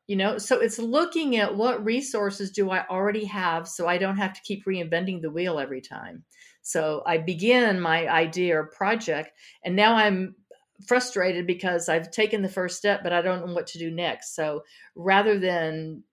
you 0.07 0.15
know 0.15 0.37
so 0.37 0.59
it's 0.59 0.79
looking 0.79 1.37
at 1.37 1.55
what 1.55 1.83
resources 1.83 2.51
do 2.51 2.69
i 2.69 2.85
already 2.87 3.23
have 3.23 3.67
so 3.67 3.87
i 3.87 3.97
don't 3.97 4.17
have 4.17 4.33
to 4.33 4.41
keep 4.41 4.65
reinventing 4.65 5.21
the 5.21 5.29
wheel 5.29 5.59
every 5.59 5.81
time 5.81 6.23
so 6.61 7.01
i 7.05 7.17
begin 7.17 7.79
my 7.79 8.07
idea 8.07 8.57
or 8.57 8.65
project 8.65 9.31
and 9.63 9.75
now 9.75 9.95
i'm 9.95 10.35
frustrated 10.87 11.47
because 11.47 11.89
i've 11.89 12.11
taken 12.11 12.41
the 12.41 12.49
first 12.49 12.77
step 12.77 13.01
but 13.03 13.13
i 13.13 13.21
don't 13.21 13.45
know 13.45 13.53
what 13.53 13.67
to 13.67 13.77
do 13.77 13.91
next 13.91 14.35
so 14.35 14.63
rather 14.95 15.39
than 15.39 16.03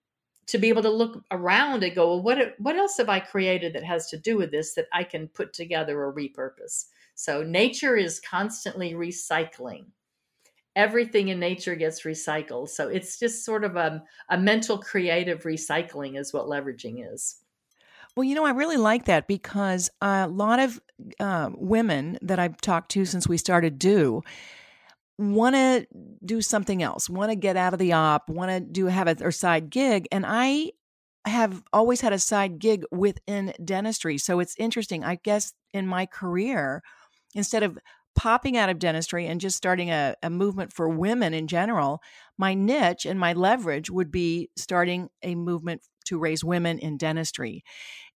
to 0.47 0.57
be 0.57 0.69
able 0.69 0.81
to 0.81 0.89
look 0.89 1.23
around 1.31 1.83
and 1.83 1.95
go 1.95 2.07
well 2.07 2.21
what 2.21 2.55
what 2.59 2.75
else 2.75 2.97
have 2.97 3.09
i 3.09 3.19
created 3.19 3.73
that 3.73 3.83
has 3.83 4.07
to 4.07 4.17
do 4.17 4.37
with 4.37 4.51
this 4.51 4.73
that 4.73 4.87
i 4.93 5.03
can 5.03 5.27
put 5.27 5.53
together 5.53 6.01
or 6.01 6.13
repurpose 6.13 6.85
so 7.15 7.43
nature 7.43 7.95
is 7.95 8.19
constantly 8.19 8.93
recycling 8.93 9.85
everything 10.75 11.29
in 11.29 11.39
nature 11.39 11.75
gets 11.75 12.01
recycled. 12.03 12.69
So 12.69 12.87
it's 12.87 13.19
just 13.19 13.45
sort 13.45 13.63
of 13.63 13.75
a, 13.75 14.03
a 14.29 14.37
mental 14.37 14.77
creative 14.77 15.43
recycling, 15.43 16.17
is 16.17 16.33
what 16.33 16.45
leveraging 16.45 17.13
is. 17.13 17.37
Well, 18.15 18.23
you 18.25 18.35
know, 18.35 18.45
I 18.45 18.51
really 18.51 18.77
like 18.77 19.05
that 19.05 19.27
because 19.27 19.89
a 20.01 20.27
lot 20.27 20.59
of 20.59 20.79
uh, 21.19 21.49
women 21.55 22.17
that 22.21 22.39
I've 22.39 22.59
talked 22.59 22.91
to 22.91 23.05
since 23.05 23.27
we 23.27 23.37
started 23.37 23.79
DEW 23.79 24.21
want 25.17 25.55
to 25.55 25.87
do 26.25 26.41
something 26.41 26.83
else, 26.83 27.09
want 27.09 27.31
to 27.31 27.35
get 27.35 27.55
out 27.55 27.73
of 27.73 27.79
the 27.79 27.93
op, 27.93 28.29
want 28.29 28.51
to 28.51 28.59
do 28.59 28.87
have 28.87 29.07
a 29.07 29.15
or 29.21 29.31
side 29.31 29.69
gig, 29.69 30.07
and 30.11 30.25
I 30.27 30.71
have 31.25 31.63
always 31.71 32.01
had 32.01 32.13
a 32.13 32.19
side 32.19 32.59
gig 32.59 32.83
within 32.91 33.53
dentistry. 33.63 34.17
So 34.17 34.39
it's 34.39 34.55
interesting. 34.57 35.03
I 35.03 35.15
guess 35.23 35.53
in 35.73 35.85
my 35.85 36.05
career, 36.05 36.81
instead 37.35 37.63
of 37.63 37.77
popping 38.15 38.57
out 38.57 38.69
of 38.69 38.79
dentistry 38.79 39.27
and 39.27 39.39
just 39.39 39.55
starting 39.55 39.89
a, 39.89 40.15
a 40.23 40.29
movement 40.29 40.73
for 40.73 40.89
women 40.89 41.33
in 41.33 41.47
general, 41.47 42.01
my 42.37 42.53
niche 42.53 43.05
and 43.05 43.19
my 43.19 43.33
leverage 43.33 43.89
would 43.89 44.11
be 44.11 44.49
starting 44.57 45.09
a 45.23 45.35
movement 45.35 45.81
to 46.05 46.19
raise 46.19 46.43
women 46.43 46.79
in 46.79 46.97
dentistry. 46.97 47.63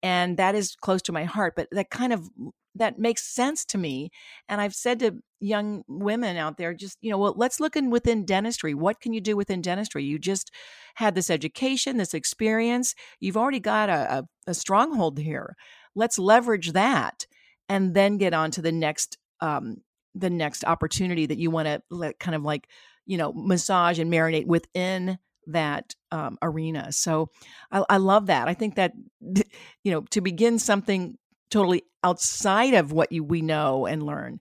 And 0.02 0.38
that 0.38 0.56
is 0.56 0.76
close 0.76 1.02
to 1.04 1.12
my 1.12 1.24
heart, 1.24 1.54
but 1.56 1.68
that 1.72 1.90
kind 1.90 2.14
of 2.14 2.30
that 2.76 2.98
makes 2.98 3.24
sense 3.24 3.66
to 3.66 3.78
me. 3.78 4.10
And 4.50 4.60
I've 4.60 4.74
said 4.74 5.00
to 5.00 5.20
young 5.40 5.84
women 5.88 6.38
out 6.38 6.58
there, 6.58 6.74
just, 6.74 6.98
you 7.02 7.12
know, 7.12 7.20
well, 7.20 7.36
let's 7.38 7.60
look 7.60 7.76
in 7.76 7.92
within 7.92 8.26
dentistry. 8.26 8.74
What 8.74 9.00
can 9.00 9.14
you 9.14 9.22
do 9.22 9.38
within 9.38 9.62
dentistry? 9.62 10.04
You 10.04 10.18
just 10.18 10.50
had 10.96 11.14
this 11.14 11.30
education, 11.30 11.98
this 11.98 12.16
experience. 12.16 12.96
You've 13.20 13.38
already 13.38 13.60
got 13.60 13.90
a, 13.90 14.20
a, 14.20 14.24
a 14.48 14.54
stronghold 14.56 15.20
here. 15.20 15.56
Let's 15.94 16.18
leverage 16.18 16.72
that 16.72 17.28
and 17.70 17.94
then 17.94 18.18
get 18.18 18.34
on 18.34 18.50
to 18.52 18.62
the 18.62 18.72
next 18.72 19.18
um, 19.40 19.78
the 20.16 20.30
next 20.30 20.64
opportunity 20.64 21.26
that 21.26 21.40
you 21.40 21.50
want 21.52 21.68
to 21.68 22.14
kind 22.20 22.36
of 22.36 22.44
like 22.44 22.68
you 23.06 23.18
know, 23.18 23.34
massage 23.34 24.00
and 24.00 24.12
marinate 24.12 24.48
within 24.48 25.18
that 25.48 25.96
um, 26.12 26.38
arena. 26.42 26.92
So 26.92 27.30
I, 27.72 27.84
I 27.90 27.98
love 27.98 28.28
that. 28.28 28.48
I 28.48 28.54
think 28.54 28.76
that, 28.76 28.94
you 29.84 29.92
know, 29.92 30.02
to 30.12 30.22
begin 30.22 30.60
something 30.60 31.18
totally 31.50 31.84
outside 32.04 32.74
of 32.74 32.92
what 32.92 33.12
you, 33.12 33.24
we 33.24 33.42
know 33.42 33.86
and 33.86 34.04
learn 34.04 34.40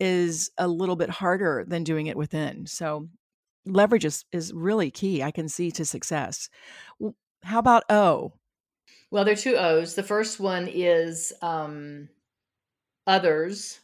is 0.00 0.50
a 0.58 0.66
little 0.66 0.96
bit 0.96 1.10
harder 1.10 1.64
than 1.66 1.84
doing 1.84 2.06
it 2.06 2.16
within. 2.16 2.66
So 2.66 3.08
leverage 3.66 4.04
is, 4.04 4.24
is 4.32 4.52
really 4.52 4.90
key, 4.90 5.22
I 5.22 5.30
can 5.30 5.48
see, 5.48 5.70
to 5.72 5.84
success. 5.84 6.48
How 7.42 7.58
about 7.58 7.84
O? 7.90 8.32
Well, 9.10 9.24
there 9.24 9.34
are 9.34 9.36
two 9.36 9.56
O's. 9.56 9.94
The 9.94 10.02
first 10.02 10.40
one 10.40 10.68
is 10.68 11.32
um, 11.40 12.08
others. 13.06 13.80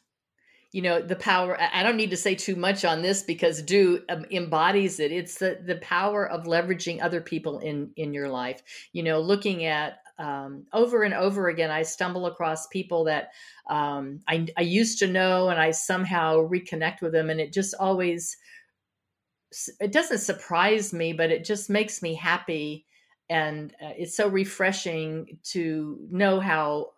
You 0.73 0.83
know, 0.83 1.01
the 1.03 1.17
power. 1.17 1.59
I 1.61 1.83
don't 1.83 1.97
need 1.97 2.11
to 2.11 2.17
say 2.17 2.37
too 2.37 2.55
much 2.55 2.85
on 2.85 3.03
this 3.03 3.23
because 3.23 3.61
do 3.61 4.03
um, 4.09 4.25
embodies 4.31 5.01
it. 5.01 5.11
It's 5.11 5.39
the 5.39 5.59
the 5.65 5.77
power 5.77 6.29
of 6.29 6.45
leveraging 6.45 7.03
other 7.03 7.21
people 7.21 7.59
in 7.59 7.91
in 7.97 8.15
your 8.15 8.29
life. 8.29 8.63
You 8.93 9.03
know, 9.03 9.21
looking 9.21 9.65
at 9.65 9.99
um, 10.19 10.67
over 10.73 11.03
and 11.03 11.15
over 11.15 11.49
again, 11.49 11.71
I 11.71 11.83
stumble 11.83 12.27
across 12.27 12.69
people 12.69 13.05
that 13.05 13.31
um, 13.69 14.21
I, 14.29 14.47
I 14.57 14.63
used 14.63 14.99
to 15.01 15.07
know, 15.09 15.49
and 15.49 15.59
I 15.61 15.73
somehow 15.73 16.37
reconnect 16.49 17.01
with 17.03 17.13
them, 17.13 17.31
and 17.31 17.41
it 17.41 17.53
just 17.53 17.75
always 17.81 18.37
it 19.81 19.93
doesn't 19.93 20.19
surprise 20.19 20.93
me, 20.93 21.13
but 21.13 21.31
it 21.31 21.45
just 21.45 21.69
makes 21.71 22.03
me 22.03 22.15
happy, 22.15 22.87
and 23.29 23.73
uh, 23.83 23.93
it's 23.97 24.17
so 24.17 24.29
refreshing 24.29 25.39
to 25.45 25.99
know 26.11 26.39
how 26.39 26.93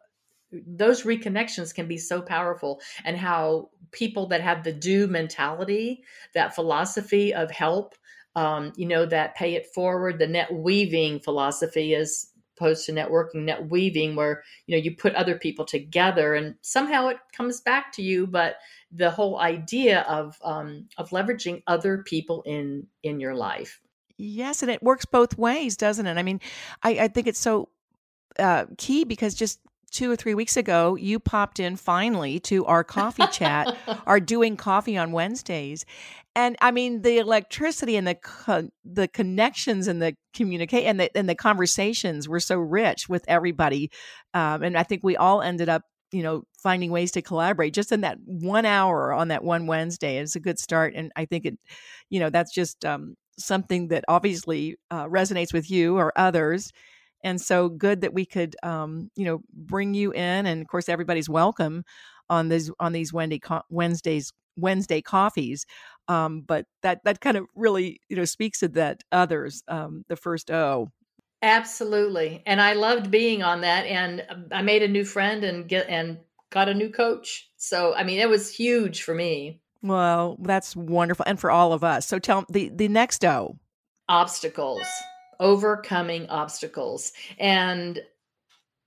those 0.53 1.05
reconnections 1.05 1.75
can 1.75 1.89
be 1.89 1.97
so 1.97 2.21
powerful 2.21 2.81
and 3.05 3.17
how 3.17 3.71
people 3.91 4.27
that 4.27 4.41
have 4.41 4.65
the 4.65 4.73
do 4.73 5.07
mentality 5.07 6.03
that 6.35 6.55
philosophy 6.55 7.33
of 7.33 7.51
help 7.51 7.95
um, 8.35 8.73
you 8.77 8.87
know 8.87 9.05
that 9.07 9.35
pay 9.35 9.55
it 9.55 9.67
forward 9.75 10.19
the 10.19 10.27
net 10.27 10.53
weaving 10.53 11.21
philosophy 11.21 11.95
is 11.95 12.33
opposed 12.63 12.87
to 12.87 12.93
networking, 12.93 13.45
net 13.45 13.69
weaving, 13.69 14.15
where 14.15 14.43
you 14.67 14.77
know 14.77 14.83
you 14.83 14.95
put 14.95 15.15
other 15.15 15.37
people 15.37 15.65
together 15.65 16.35
and 16.35 16.55
somehow 16.63 17.09
it 17.09 17.19
comes 17.37 17.61
back 17.61 17.93
to 17.93 18.03
you. 18.03 18.27
But 18.27 18.57
the 18.91 19.11
whole 19.11 19.39
idea 19.39 20.01
of 20.03 20.39
um, 20.43 20.89
of 20.99 21.11
leveraging 21.11 21.63
other 21.67 21.99
people 21.99 22.43
in 22.43 22.87
in 23.03 23.21
your 23.21 23.35
life. 23.35 23.81
Yes, 24.19 24.63
and 24.63 24.71
it 24.71 24.83
works 24.83 25.05
both 25.05 25.37
ways, 25.37 25.77
doesn't 25.77 26.07
it? 26.07 26.17
I 26.17 26.23
mean, 26.23 26.41
I, 26.83 26.91
I 26.91 27.09
think 27.09 27.27
it's 27.27 27.41
so 27.41 27.69
uh, 28.39 28.67
key 28.79 29.05
because 29.05 29.35
just 29.35 29.59
two 29.93 30.11
or 30.11 30.17
three 30.17 30.35
weeks 30.35 30.57
ago, 30.57 30.97
you 30.97 31.21
popped 31.21 31.61
in 31.61 31.77
finally 31.77 32.41
to 32.41 32.65
our 32.65 32.83
coffee 32.83 33.27
chat, 33.29 33.77
our 34.07 34.19
doing 34.19 34.57
coffee 34.57 34.97
on 34.97 35.13
Wednesdays. 35.13 35.85
And 36.35 36.57
I 36.61 36.71
mean, 36.71 37.03
the 37.03 37.19
electricity 37.19 37.97
and 37.97 38.07
the 38.07 38.15
co- 38.15 38.71
the 38.85 39.07
connections 39.07 39.87
and 39.87 40.01
the 40.01 40.17
communicate 40.35 40.87
and 40.87 40.99
the 40.99 41.17
and 41.17 41.29
the 41.29 41.35
conversations 41.35 42.29
were 42.29 42.41
so 42.41 42.57
rich 42.57 43.09
with 43.09 43.25
everybody, 43.29 43.91
um, 44.33 44.63
and 44.63 44.77
I 44.77 44.83
think 44.83 45.05
we 45.05 45.17
all 45.17 45.43
ended 45.43 45.69
up, 45.69 45.83
you 46.11 46.23
know, 46.23 46.45
finding 46.59 46.91
ways 46.91 47.13
to 47.13 47.23
collaborate 47.23 47.75
just 47.75 47.93
in 47.93 48.01
that 48.01 48.17
one 48.25 48.65
hour 48.65 49.13
on 49.13 49.29
that 49.29 49.45
one 49.45 49.67
Wednesday. 49.67 50.17
It's 50.19 50.35
a 50.35 50.41
good 50.41 50.59
start, 50.59 50.95
and 50.97 51.13
I 51.17 51.27
think 51.27 51.45
it, 51.45 51.59
you 52.09 52.19
know, 52.19 52.31
that's 52.31 52.55
just 52.55 52.83
um, 52.87 53.15
something 53.39 53.89
that 53.89 54.05
obviously 54.09 54.77
uh, 54.91 55.07
resonates 55.09 55.53
with 55.53 55.71
you 55.71 55.99
or 55.99 56.13
others 56.17 56.73
and 57.23 57.41
so 57.41 57.69
good 57.69 58.01
that 58.01 58.15
we 58.15 58.27
could 58.27 58.57
um, 58.63 59.11
you 59.17 59.25
know 59.25 59.41
bring 59.53 59.95
you 59.95 60.13
in 60.13 60.47
and 60.47 60.61
of 60.61 60.69
course 60.69 60.89
everybody's 60.89 61.29
welcome 61.29 61.85
on 62.29 62.49
these 62.49 62.71
on 62.81 62.93
these 62.93 63.13
Wednesday 63.13 63.41
Wednesdays 63.69 64.33
Wednesday 64.57 65.01
coffees 65.01 65.67
um, 66.09 66.43
but 66.43 66.67
that 66.83 67.01
that 67.05 67.21
kind 67.21 67.37
of 67.37 67.47
really 67.55 68.01
you 68.09 68.17
know 68.17 68.25
speaks 68.25 68.61
to 68.61 68.69
that 68.69 69.03
others 69.11 69.63
um, 69.69 70.05
the 70.09 70.17
first 70.17 70.51
O. 70.51 70.89
Absolutely 71.43 72.43
and 72.47 72.61
I 72.61 72.75
loved 72.75 73.11
being 73.11 73.43
on 73.43 73.63
that 73.63 73.87
and 73.87 74.25
um, 74.29 74.47
I 74.53 74.63
made 74.63 74.83
a 74.83 74.89
new 74.89 75.05
friend 75.05 75.45
and 75.45 75.69
get 75.69 75.89
and 75.89 76.19
got 76.51 76.69
a 76.69 76.75
new 76.75 76.91
coach 76.91 77.51
so 77.57 77.95
I 77.95 78.05
mean 78.05 78.21
it 78.21 78.29
was 78.29 78.55
huge 78.55 79.03
for 79.03 79.15
me. 79.15 79.61
Well 79.83 80.37
that's 80.41 80.77
wonderful 80.77 81.25
and 81.27 81.41
for 81.41 81.51
all 81.51 81.73
of 81.73 81.83
us 81.83 82.07
so 82.07 82.19
tell 82.19 82.45
the 82.51 82.69
the 82.69 82.89
next 82.89 83.25
O. 83.25 83.59
Obstacles 84.09 84.83
overcoming 85.43 86.29
obstacles. 86.29 87.13
And 87.39 88.01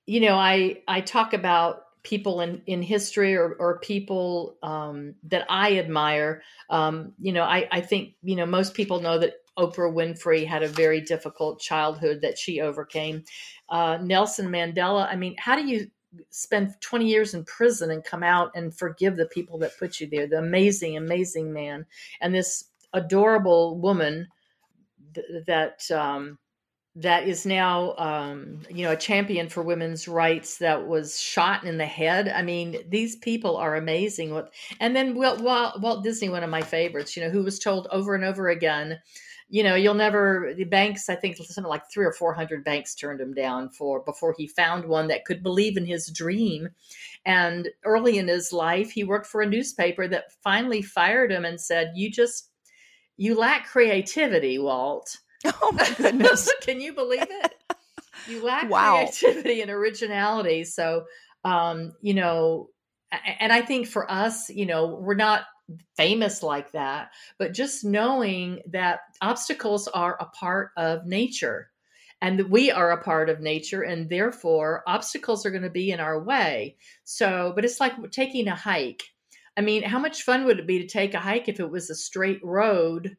you 0.06 0.20
know 0.20 0.36
i 0.36 0.82
i 0.88 1.02
talk 1.02 1.34
about 1.34 1.84
people 2.04 2.42
in 2.42 2.62
in 2.68 2.82
history 2.82 3.36
or 3.36 3.56
or 3.60 3.80
people 3.80 4.58
um, 4.64 5.16
that 5.24 5.46
i 5.50 5.78
admire. 5.78 6.42
Um, 6.70 7.14
you 7.20 7.32
know 7.32 7.44
i 7.44 7.68
i 7.72 7.82
think 7.82 8.16
you 8.24 8.36
know 8.36 8.46
most 8.46 8.74
people 8.74 9.02
know 9.02 9.18
that 9.20 9.36
oprah 9.58 9.94
winfrey 9.94 10.46
had 10.46 10.64
a 10.64 10.68
very 10.68 11.02
difficult 11.02 11.60
childhood 11.60 12.22
that 12.22 12.38
she 12.38 12.62
overcame. 12.62 13.24
Uh, 13.70 13.98
nelson 14.02 14.48
mandela 14.48 15.08
i 15.12 15.16
mean 15.16 15.36
how 15.40 15.56
do 15.56 15.66
you 15.66 15.90
spend 16.30 16.74
20 16.80 17.08
years 17.08 17.34
in 17.34 17.44
prison 17.46 17.92
and 17.92 18.04
come 18.04 18.24
out 18.24 18.52
and 18.56 18.78
forgive 18.78 19.18
the 19.18 19.26
people 19.26 19.58
that 19.58 19.78
put 19.80 20.00
you 20.00 20.08
there 20.08 20.28
the 20.28 20.38
amazing 20.38 20.96
amazing 20.98 21.52
man 21.52 21.86
and 22.22 22.34
this 22.34 22.66
adorable 22.94 23.78
woman 23.80 24.28
th- 25.16 25.46
that 25.48 25.90
um, 25.92 26.38
that 26.96 27.28
is 27.28 27.46
now 27.46 27.94
um, 27.98 28.62
you 28.70 28.84
know 28.84 28.92
a 28.92 28.98
champion 28.98 29.50
for 29.50 29.62
women's 29.62 30.08
rights 30.08 30.58
that 30.60 30.88
was 30.88 31.20
shot 31.20 31.66
in 31.66 31.78
the 31.78 31.86
head. 31.86 32.30
I 32.30 32.42
mean 32.42 32.78
these 32.90 33.16
people 33.18 33.58
are 33.58 33.76
amazing. 33.76 34.42
And 34.80 34.96
then 34.96 35.16
walt, 35.16 35.42
walt 35.42 36.04
disney 36.04 36.30
one 36.30 36.44
of 36.44 36.50
my 36.50 36.62
favorites 36.62 37.16
you 37.16 37.24
know 37.24 37.30
who 37.30 37.44
was 37.44 37.60
told 37.60 37.88
over 37.92 38.16
and 38.16 38.24
over 38.24 38.50
again 38.50 39.00
you 39.50 39.62
know 39.62 39.76
you'll 39.76 39.94
never 39.94 40.54
the 40.58 40.64
banks 40.64 41.08
i 41.08 41.16
think 41.16 41.38
something 41.38 41.64
like 41.66 41.84
three 41.92 42.06
or 42.06 42.14
four 42.14 42.34
hundred 42.34 42.64
banks 42.64 42.96
turned 42.96 43.22
him 43.22 43.34
down 43.34 43.70
for 43.70 44.02
before 44.02 44.34
he 44.38 44.48
found 44.48 44.84
one 44.86 45.08
that 45.08 45.26
could 45.26 45.44
believe 45.44 45.78
in 45.78 45.86
his 45.86 46.08
dream. 46.08 46.70
And 47.28 47.70
early 47.84 48.18
in 48.18 48.28
his 48.28 48.54
life 48.54 48.92
he 48.92 49.04
worked 49.04 49.28
for 49.28 49.42
a 49.42 49.50
newspaper 49.50 50.08
that 50.08 50.32
finally 50.44 50.82
fired 50.82 51.32
him 51.32 51.46
and 51.46 51.60
said 51.60 51.92
you 51.96 52.10
just 52.10 52.52
you 53.18 53.36
lack 53.36 53.68
creativity 53.68 54.58
walt 54.60 55.18
Oh 55.62 55.72
my 55.72 55.90
goodness. 55.98 56.52
Can 56.62 56.82
you 56.82 56.94
believe 56.94 57.28
it? 57.30 57.56
You 58.28 58.44
lack 58.44 58.70
wow. 58.70 58.96
creativity 58.96 59.62
and 59.62 59.70
originality. 59.70 60.64
So, 60.64 61.06
um, 61.44 61.94
you 62.02 62.14
know, 62.14 62.70
and 63.40 63.54
I 63.54 63.62
think 63.62 63.88
for 63.88 64.10
us, 64.10 64.50
you 64.50 64.66
know, 64.66 64.88
we're 64.88 65.14
not 65.16 65.44
famous 65.98 66.44
like 66.44 66.72
that, 66.72 67.10
but 67.38 67.54
just 67.54 67.84
knowing 67.84 68.62
that 68.72 69.00
obstacles 69.22 69.88
are 69.88 70.18
a 70.20 70.26
part 70.26 70.72
of 70.78 71.06
nature 71.06 71.70
and 72.22 72.50
we 72.50 72.72
are 72.72 72.92
a 72.92 73.04
part 73.04 73.30
of 73.30 73.40
nature 73.40 73.82
and 73.82 74.10
therefore 74.10 74.84
obstacles 74.88 75.46
are 75.46 75.52
going 75.52 75.64
to 75.64 75.70
be 75.70 75.92
in 75.92 76.00
our 76.00 76.22
way. 76.22 76.78
So, 77.04 77.52
but 77.56 77.66
it's 77.66 77.80
like 77.80 77.94
taking 78.12 78.48
a 78.48 78.56
hike. 78.56 79.04
I 79.58 79.62
mean, 79.62 79.84
how 79.84 80.00
much 80.00 80.24
fun 80.24 80.46
would 80.46 80.60
it 80.60 80.68
be 80.68 80.80
to 80.80 80.88
take 80.88 81.14
a 81.14 81.20
hike 81.20 81.48
if 81.48 81.60
it 81.60 81.70
was 81.70 81.90
a 81.90 81.96
straight 81.96 82.44
road 82.44 83.18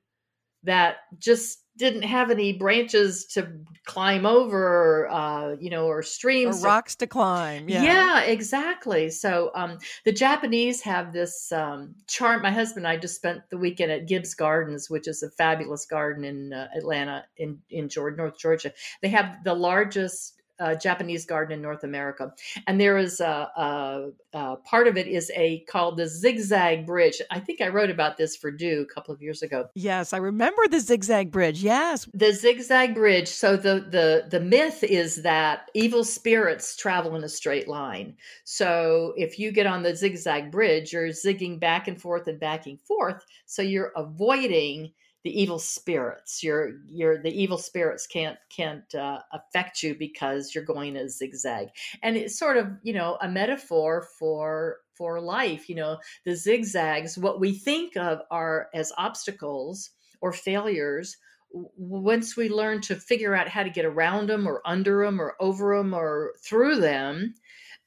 that 0.64 0.96
just 1.18 1.62
didn't 1.76 2.02
have 2.02 2.30
any 2.30 2.52
branches 2.52 3.26
to 3.26 3.48
climb 3.84 4.26
over, 4.26 5.08
uh, 5.08 5.56
you 5.60 5.70
know, 5.70 5.86
or 5.86 6.02
streams, 6.02 6.62
or 6.62 6.66
rocks 6.66 6.96
to 6.96 7.06
climb. 7.06 7.68
Yeah, 7.68 7.82
yeah 7.82 8.20
exactly. 8.22 9.10
So 9.10 9.50
um, 9.54 9.78
the 10.04 10.12
Japanese 10.12 10.80
have 10.82 11.12
this 11.12 11.52
um, 11.52 11.94
charm. 12.06 12.42
My 12.42 12.50
husband 12.50 12.86
and 12.86 12.92
I 12.92 12.98
just 12.98 13.16
spent 13.16 13.42
the 13.50 13.58
weekend 13.58 13.92
at 13.92 14.06
Gibbs 14.06 14.34
Gardens, 14.34 14.88
which 14.88 15.06
is 15.08 15.22
a 15.22 15.30
fabulous 15.30 15.86
garden 15.86 16.24
in 16.24 16.52
uh, 16.52 16.68
Atlanta, 16.76 17.24
in 17.36 17.58
in 17.70 17.88
Georgia, 17.88 18.16
North 18.16 18.38
Georgia. 18.38 18.72
They 19.02 19.08
have 19.08 19.44
the 19.44 19.54
largest 19.54 20.35
uh, 20.58 20.74
Japanese 20.74 21.24
garden 21.24 21.54
in 21.54 21.62
North 21.62 21.84
America, 21.84 22.32
and 22.66 22.80
there 22.80 22.98
is 22.98 23.20
a, 23.20 23.50
a, 23.56 24.10
a, 24.32 24.56
part 24.56 24.88
of 24.88 24.96
it 24.96 25.06
is 25.06 25.30
a 25.34 25.60
called 25.68 25.96
the 25.96 26.08
zigzag 26.08 26.86
bridge. 26.86 27.20
I 27.30 27.40
think 27.40 27.60
I 27.60 27.68
wrote 27.68 27.90
about 27.90 28.16
this 28.16 28.36
for 28.36 28.50
DEW 28.50 28.82
a 28.82 28.94
couple 28.94 29.14
of 29.14 29.22
years 29.22 29.42
ago. 29.42 29.68
Yes, 29.74 30.12
I 30.12 30.18
remember 30.18 30.62
the 30.68 30.80
zigzag 30.80 31.30
bridge. 31.30 31.62
Yes, 31.62 32.08
the 32.14 32.32
zigzag 32.32 32.94
bridge. 32.94 33.28
So 33.28 33.56
the 33.56 33.86
the 33.90 34.26
the 34.30 34.40
myth 34.40 34.82
is 34.84 35.22
that 35.22 35.70
evil 35.74 36.04
spirits 36.04 36.76
travel 36.76 37.16
in 37.16 37.24
a 37.24 37.28
straight 37.28 37.68
line. 37.68 38.16
So 38.44 39.14
if 39.16 39.38
you 39.38 39.52
get 39.52 39.66
on 39.66 39.82
the 39.82 39.94
zigzag 39.94 40.50
bridge, 40.50 40.92
you're 40.92 41.08
zigging 41.08 41.60
back 41.60 41.88
and 41.88 42.00
forth 42.00 42.26
and 42.28 42.40
backing 42.40 42.78
forth. 42.78 43.24
So 43.46 43.62
you're 43.62 43.92
avoiding 43.96 44.92
the 45.26 45.42
evil 45.42 45.58
spirits. 45.58 46.44
Your 46.44 46.74
your 46.86 47.20
the 47.20 47.32
evil 47.32 47.58
spirits 47.58 48.06
can't 48.06 48.38
can't 48.48 48.94
uh, 48.94 49.18
affect 49.32 49.82
you 49.82 49.96
because 49.96 50.54
you're 50.54 50.62
going 50.62 50.96
a 50.96 51.08
zigzag. 51.08 51.70
And 52.00 52.16
it's 52.16 52.38
sort 52.38 52.56
of 52.56 52.68
you 52.84 52.92
know 52.92 53.18
a 53.20 53.28
metaphor 53.28 54.06
for 54.20 54.76
for 54.94 55.20
life. 55.20 55.68
You 55.68 55.74
know 55.74 55.98
the 56.24 56.36
zigzags. 56.36 57.18
What 57.18 57.40
we 57.40 57.52
think 57.54 57.96
of 57.96 58.20
are 58.30 58.68
as 58.72 58.92
obstacles 58.96 59.90
or 60.20 60.32
failures. 60.32 61.16
Once 61.50 62.36
we 62.36 62.48
learn 62.48 62.80
to 62.82 62.94
figure 62.94 63.34
out 63.34 63.48
how 63.48 63.64
to 63.64 63.70
get 63.70 63.84
around 63.84 64.28
them 64.28 64.46
or 64.46 64.62
under 64.64 65.04
them 65.04 65.20
or 65.20 65.34
over 65.40 65.76
them 65.76 65.92
or 65.92 66.34
through 66.40 66.76
them, 66.76 67.34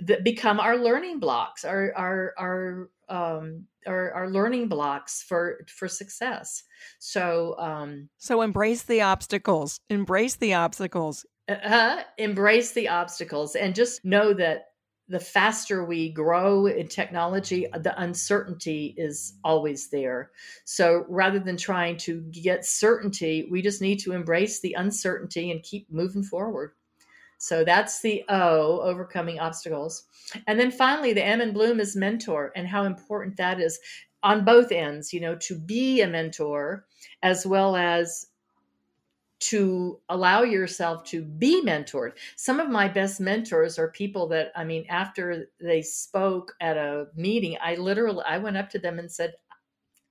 that 0.02 0.24
become 0.24 0.60
our 0.60 0.78
learning 0.78 1.20
blocks, 1.20 1.66
our 1.66 1.94
our 1.96 2.34
our 2.38 2.90
um, 3.10 3.66
our, 3.88 4.12
our 4.14 4.30
learning 4.30 4.68
blocks 4.68 5.24
for 5.24 5.66
for 5.68 5.88
success. 5.88 6.64
So 7.00 7.56
um, 7.60 8.10
so 8.18 8.42
embrace 8.42 8.84
the 8.84 9.02
obstacles. 9.02 9.80
Embrace 9.90 10.36
the 10.36 10.54
obstacles. 10.54 11.26
Uh, 11.48 12.04
embrace 12.18 12.74
the 12.74 12.90
obstacles, 12.90 13.56
and 13.56 13.76
just 13.76 14.06
know 14.06 14.34
that 14.34 14.68
the 15.10 15.20
faster 15.20 15.84
we 15.84 16.12
grow 16.12 16.68
in 16.68 16.88
technology, 16.88 17.66
the 17.74 18.00
uncertainty 18.00 18.94
is 18.96 19.34
always 19.44 19.90
there. 19.90 20.30
So 20.66 21.04
rather 21.10 21.40
than 21.40 21.58
trying 21.58 21.98
to 21.98 22.22
get 22.22 22.64
certainty, 22.64 23.48
we 23.50 23.64
just 23.64 23.82
need 23.82 23.98
to 24.02 24.12
embrace 24.12 24.60
the 24.60 24.74
uncertainty 24.74 25.50
and 25.50 25.64
keep 25.64 25.92
moving 25.92 26.22
forward. 26.22 26.74
So 27.40 27.64
that's 27.64 28.02
the 28.02 28.24
O, 28.30 28.82
overcoming 28.82 29.40
obstacles. 29.40 30.04
And 30.46 30.60
then 30.60 30.72
finally, 30.72 31.14
the 31.14 31.26
M 31.26 31.42
in 31.42 31.54
Bloom 31.54 31.80
is 31.80 31.96
mentor 31.96 32.52
and 32.56 32.68
how 32.68 32.84
important 32.84 33.38
that 33.38 33.60
is 33.62 33.80
on 34.22 34.44
both 34.44 34.74
ends, 34.74 35.14
you 35.14 35.22
know, 35.22 35.36
to 35.36 35.58
be 35.58 36.02
a 36.02 36.08
mentor 36.08 36.86
as 37.24 37.48
well 37.48 37.78
as 37.78 38.28
to 39.40 40.02
allow 40.10 40.44
yourself 40.44 41.06
to 41.06 41.24
be 41.24 41.64
mentored. 41.64 42.12
Some 42.36 42.60
of 42.60 42.70
my 42.70 42.90
best 42.90 43.22
mentors 43.22 43.80
are 43.80 43.90
people 43.90 44.28
that 44.28 44.52
I 44.54 44.66
mean 44.66 44.86
after 44.90 45.46
they 45.62 45.82
spoke 45.82 46.54
at 46.60 46.76
a 46.76 47.08
meeting, 47.16 47.58
I 47.64 47.76
literally 47.76 48.24
I 48.28 48.38
went 48.38 48.58
up 48.58 48.70
to 48.72 48.80
them 48.80 49.00
and 49.00 49.10
said, 49.10 49.36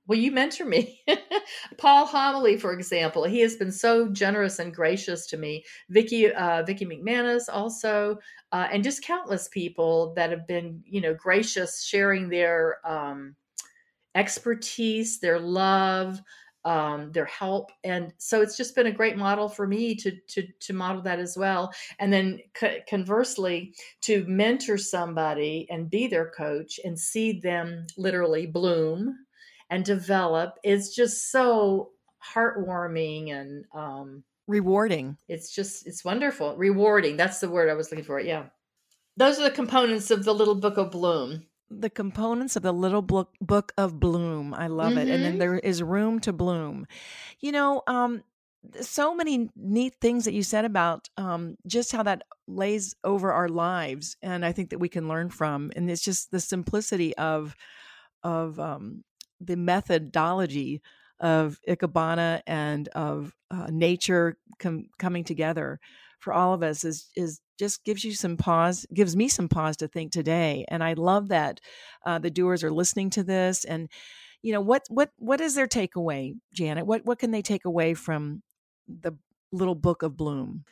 Will 0.09 0.17
you 0.17 0.31
mentor 0.31 0.65
me? 0.65 1.03
Paul 1.77 2.07
Homoly, 2.07 2.59
for 2.59 2.73
example, 2.73 3.25
he 3.25 3.41
has 3.41 3.57
been 3.57 3.71
so 3.71 4.09
generous 4.09 4.57
and 4.57 4.73
gracious 4.73 5.27
to 5.27 5.37
me. 5.37 5.63
Vicky, 5.89 6.33
uh, 6.33 6.63
Vicky 6.63 6.83
McManus, 6.83 7.43
also, 7.47 8.17
uh, 8.51 8.67
and 8.71 8.83
just 8.83 9.03
countless 9.03 9.49
people 9.49 10.11
that 10.15 10.31
have 10.31 10.47
been, 10.47 10.81
you 10.83 10.99
know, 10.99 11.13
gracious, 11.13 11.83
sharing 11.83 12.27
their 12.27 12.77
um, 12.83 13.35
expertise, 14.15 15.19
their 15.19 15.39
love, 15.39 16.19
um, 16.65 17.11
their 17.11 17.25
help, 17.25 17.71
and 17.83 18.11
so 18.17 18.41
it's 18.41 18.57
just 18.57 18.75
been 18.75 18.87
a 18.87 18.91
great 18.91 19.15
model 19.15 19.47
for 19.47 19.67
me 19.67 19.95
to 19.95 20.11
to 20.27 20.45
to 20.59 20.73
model 20.73 21.03
that 21.03 21.19
as 21.19 21.37
well. 21.37 21.71
And 21.99 22.11
then 22.11 22.39
co- 22.55 22.79
conversely, 22.89 23.75
to 24.01 24.25
mentor 24.27 24.77
somebody 24.79 25.67
and 25.69 25.89
be 25.89 26.07
their 26.07 26.31
coach 26.31 26.79
and 26.83 26.99
see 26.99 27.39
them 27.39 27.85
literally 27.95 28.47
bloom 28.47 29.15
and 29.69 29.85
develop 29.85 30.55
is 30.63 30.95
just 30.95 31.31
so 31.31 31.91
heartwarming 32.33 33.31
and 33.31 33.65
um, 33.73 34.23
rewarding. 34.47 35.17
It's 35.27 35.53
just 35.53 35.87
it's 35.87 36.03
wonderful. 36.03 36.55
Rewarding. 36.57 37.17
That's 37.17 37.39
the 37.39 37.49
word 37.49 37.69
I 37.69 37.73
was 37.75 37.91
looking 37.91 38.05
for. 38.05 38.19
Yeah. 38.19 38.45
Those 39.17 39.39
are 39.39 39.43
the 39.43 39.51
components 39.51 40.11
of 40.11 40.23
the 40.23 40.33
little 40.33 40.55
book 40.55 40.77
of 40.77 40.91
bloom. 40.91 41.43
The 41.69 41.89
components 41.89 42.55
of 42.55 42.63
the 42.63 42.71
little 42.71 43.01
book 43.01 43.33
book 43.41 43.73
of 43.77 43.99
bloom. 43.99 44.53
I 44.53 44.67
love 44.67 44.91
mm-hmm. 44.91 44.99
it. 44.99 45.09
And 45.09 45.23
then 45.23 45.31
mm-hmm. 45.33 45.39
there 45.39 45.59
is 45.59 45.83
room 45.83 46.19
to 46.21 46.33
bloom. 46.33 46.87
You 47.39 47.51
know, 47.51 47.83
um 47.87 48.23
so 48.81 49.15
many 49.15 49.49
neat 49.55 49.95
things 50.01 50.25
that 50.25 50.33
you 50.33 50.43
said 50.43 50.65
about 50.65 51.09
um, 51.17 51.55
just 51.65 51.93
how 51.93 52.03
that 52.03 52.23
lays 52.45 52.95
over 53.03 53.31
our 53.31 53.47
lives 53.47 54.17
and 54.21 54.45
i 54.45 54.51
think 54.51 54.71
that 54.71 54.79
we 54.79 54.89
can 54.89 55.07
learn 55.07 55.29
from 55.29 55.71
and 55.75 55.89
it's 55.89 56.03
just 56.03 56.31
the 56.31 56.39
simplicity 56.39 57.15
of 57.15 57.55
of 58.23 58.59
um, 58.59 59.03
the 59.39 59.57
methodology 59.57 60.81
of 61.19 61.59
Ikebana 61.67 62.41
and 62.47 62.87
of 62.89 63.35
uh, 63.51 63.67
nature 63.69 64.37
com- 64.57 64.89
coming 64.97 65.23
together 65.23 65.79
for 66.19 66.33
all 66.33 66.53
of 66.53 66.63
us 66.63 66.83
is 66.83 67.09
is 67.15 67.41
just 67.57 67.83
gives 67.83 68.03
you 68.03 68.13
some 68.13 68.37
pause, 68.37 68.85
gives 68.93 69.15
me 69.15 69.27
some 69.27 69.49
pause 69.49 69.75
to 69.77 69.87
think 69.87 70.11
today. 70.11 70.65
And 70.69 70.83
I 70.83 70.93
love 70.93 71.27
that 71.27 71.59
uh, 72.05 72.19
the 72.19 72.29
doers 72.29 72.63
are 72.63 72.71
listening 72.71 73.09
to 73.11 73.23
this. 73.23 73.65
And 73.65 73.89
you 74.41 74.53
know 74.53 74.61
what 74.61 74.85
what 74.89 75.11
what 75.17 75.41
is 75.41 75.55
their 75.55 75.67
takeaway, 75.67 76.35
Janet? 76.53 76.85
What 76.85 77.05
what 77.05 77.19
can 77.19 77.31
they 77.31 77.41
take 77.41 77.65
away 77.65 77.93
from 77.93 78.41
the 78.87 79.13
little 79.51 79.75
book 79.75 80.03
of 80.03 80.15
Bloom? 80.15 80.63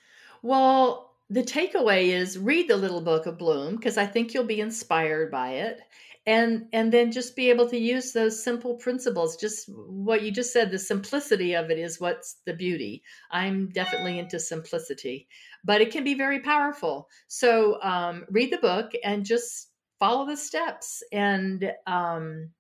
Well, 0.42 1.12
the 1.30 1.44
takeaway 1.44 2.08
is 2.08 2.38
read 2.38 2.70
the 2.70 2.78
little 2.78 3.02
book 3.02 3.26
of 3.26 3.38
Bloom 3.38 3.76
because 3.76 3.98
I 3.98 4.06
think 4.06 4.34
you'll 4.34 4.46
be 4.46 4.62
inspired 4.62 5.30
by 5.30 5.52
it 5.52 5.82
and 6.28 6.68
and 6.74 6.92
then 6.94 7.12
just 7.12 7.36
be 7.36 7.50
able 7.50 7.68
to 7.70 7.78
use 7.80 8.12
those 8.12 8.44
simple 8.44 8.76
principles. 8.76 9.38
Just 9.38 9.68
what 9.70 10.22
you 10.22 10.32
just 10.32 10.54
said 10.54 10.70
the 10.70 10.78
simplicity 10.78 11.56
of 11.56 11.72
it 11.72 11.80
is 11.80 12.00
what's 12.00 12.38
the 12.46 12.54
beauty. 12.54 13.02
I'm 13.32 13.70
definitely 13.70 14.20
into 14.20 14.40
simplicity 14.40 15.28
but 15.68 15.82
it 15.82 15.92
can 15.92 16.04
be 16.06 16.14
very 16.14 16.40
powerful. 16.40 17.10
So 17.28 17.82
um, 17.84 18.26
read 18.30 18.52
the 18.52 18.58
book 18.58 18.92
and 19.04 19.26
just 19.26 19.70
follow 20.00 20.26
the 20.26 20.38
steps 20.38 21.04
and 21.12 21.72
um, 21.86 22.52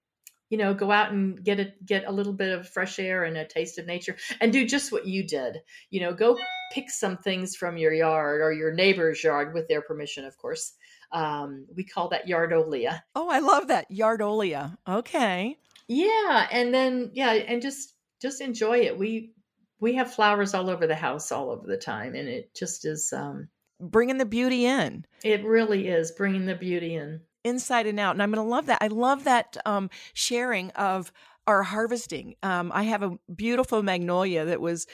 you 0.49 0.57
know 0.57 0.73
go 0.73 0.91
out 0.91 1.11
and 1.11 1.43
get 1.43 1.59
a 1.59 1.73
get 1.85 2.05
a 2.05 2.11
little 2.11 2.33
bit 2.33 2.57
of 2.57 2.69
fresh 2.69 2.99
air 2.99 3.23
and 3.23 3.37
a 3.37 3.45
taste 3.45 3.77
of 3.79 3.85
nature 3.85 4.17
and 4.41 4.51
do 4.51 4.65
just 4.65 4.91
what 4.91 5.07
you 5.07 5.25
did. 5.25 5.59
You 5.89 6.01
know 6.01 6.13
go 6.13 6.37
pick 6.73 6.89
some 6.89 7.17
things 7.17 7.55
from 7.55 7.77
your 7.77 7.93
yard 7.93 8.41
or 8.41 8.51
your 8.51 8.73
neighbor's 8.73 9.23
yard 9.23 9.53
with 9.53 9.67
their 9.69 9.81
permission 9.81 10.25
of 10.25 10.37
course 10.37 10.73
um, 11.11 11.65
we 11.75 11.83
call 11.83 12.09
that 12.09 12.27
yardolia. 12.27 13.01
Oh, 13.15 13.29
I 13.29 13.39
love 13.39 13.67
that 13.67 13.89
yardolia. 13.91 14.77
Okay. 14.87 15.57
Yeah, 15.87 16.47
and 16.51 16.73
then 16.73 17.11
yeah, 17.13 17.31
and 17.31 17.61
just 17.61 17.93
just 18.21 18.41
enjoy 18.41 18.79
it. 18.79 18.97
We 18.97 19.33
we 19.79 19.95
have 19.95 20.13
flowers 20.13 20.53
all 20.53 20.69
over 20.69 20.87
the 20.87 20.95
house 20.95 21.31
all 21.31 21.49
over 21.49 21.65
the 21.65 21.77
time, 21.77 22.15
and 22.15 22.27
it 22.27 22.53
just 22.55 22.85
is 22.85 23.13
um, 23.13 23.49
bringing 23.79 24.17
the 24.17 24.25
beauty 24.25 24.65
in. 24.65 25.05
It 25.23 25.45
really 25.45 25.87
is 25.87 26.11
bringing 26.11 26.45
the 26.45 26.55
beauty 26.55 26.95
in 26.95 27.21
inside 27.43 27.87
and 27.87 27.99
out, 27.99 28.15
and 28.15 28.21
I'm 28.21 28.31
going 28.31 28.43
to 28.43 28.49
love 28.49 28.65
that. 28.65 28.79
I 28.81 28.87
love 28.87 29.23
that 29.23 29.55
um, 29.65 29.89
sharing 30.13 30.71
of 30.71 31.11
our 31.45 31.63
harvesting. 31.63 32.35
Um, 32.43 32.71
I 32.73 32.83
have 32.83 33.03
a 33.03 33.17
beautiful 33.33 33.81
magnolia 33.81 34.45
that 34.45 34.59
was 34.59 34.85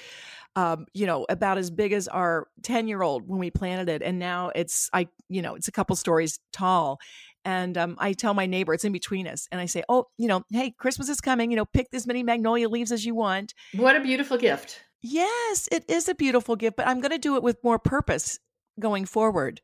um, 0.55 0.85
you 0.93 1.05
know, 1.05 1.25
about 1.29 1.57
as 1.57 1.71
big 1.71 1.93
as 1.93 2.07
our 2.07 2.47
10 2.63 2.87
year 2.87 3.01
old 3.01 3.27
when 3.27 3.39
we 3.39 3.51
planted 3.51 3.89
it. 3.89 4.01
And 4.01 4.19
now 4.19 4.51
it's, 4.53 4.89
I, 4.93 5.07
you 5.29 5.41
know, 5.41 5.55
it's 5.55 5.67
a 5.67 5.71
couple 5.71 5.95
stories 5.95 6.39
tall. 6.51 6.99
And 7.45 7.77
um, 7.77 7.97
I 7.99 8.13
tell 8.13 8.33
my 8.33 8.45
neighbor, 8.45 8.73
it's 8.73 8.85
in 8.85 8.93
between 8.93 9.27
us. 9.27 9.47
And 9.51 9.59
I 9.59 9.65
say, 9.65 9.83
oh, 9.89 10.07
you 10.17 10.27
know, 10.27 10.43
hey, 10.49 10.71
Christmas 10.71 11.09
is 11.09 11.19
coming. 11.19 11.51
You 11.51 11.57
know, 11.57 11.65
pick 11.65 11.87
as 11.93 12.07
many 12.07 12.23
magnolia 12.23 12.69
leaves 12.69 12.91
as 12.91 13.05
you 13.05 13.15
want. 13.15 13.53
What 13.73 13.95
a 13.95 13.99
beautiful 13.99 14.37
gift. 14.37 14.81
Yes, 15.01 15.67
it 15.71 15.83
is 15.89 16.07
a 16.07 16.15
beautiful 16.15 16.55
gift, 16.55 16.77
but 16.77 16.87
I'm 16.87 17.01
going 17.01 17.11
to 17.11 17.17
do 17.17 17.35
it 17.35 17.43
with 17.43 17.61
more 17.63 17.77
purpose 17.77 18.39
going 18.79 19.05
forward. 19.05 19.59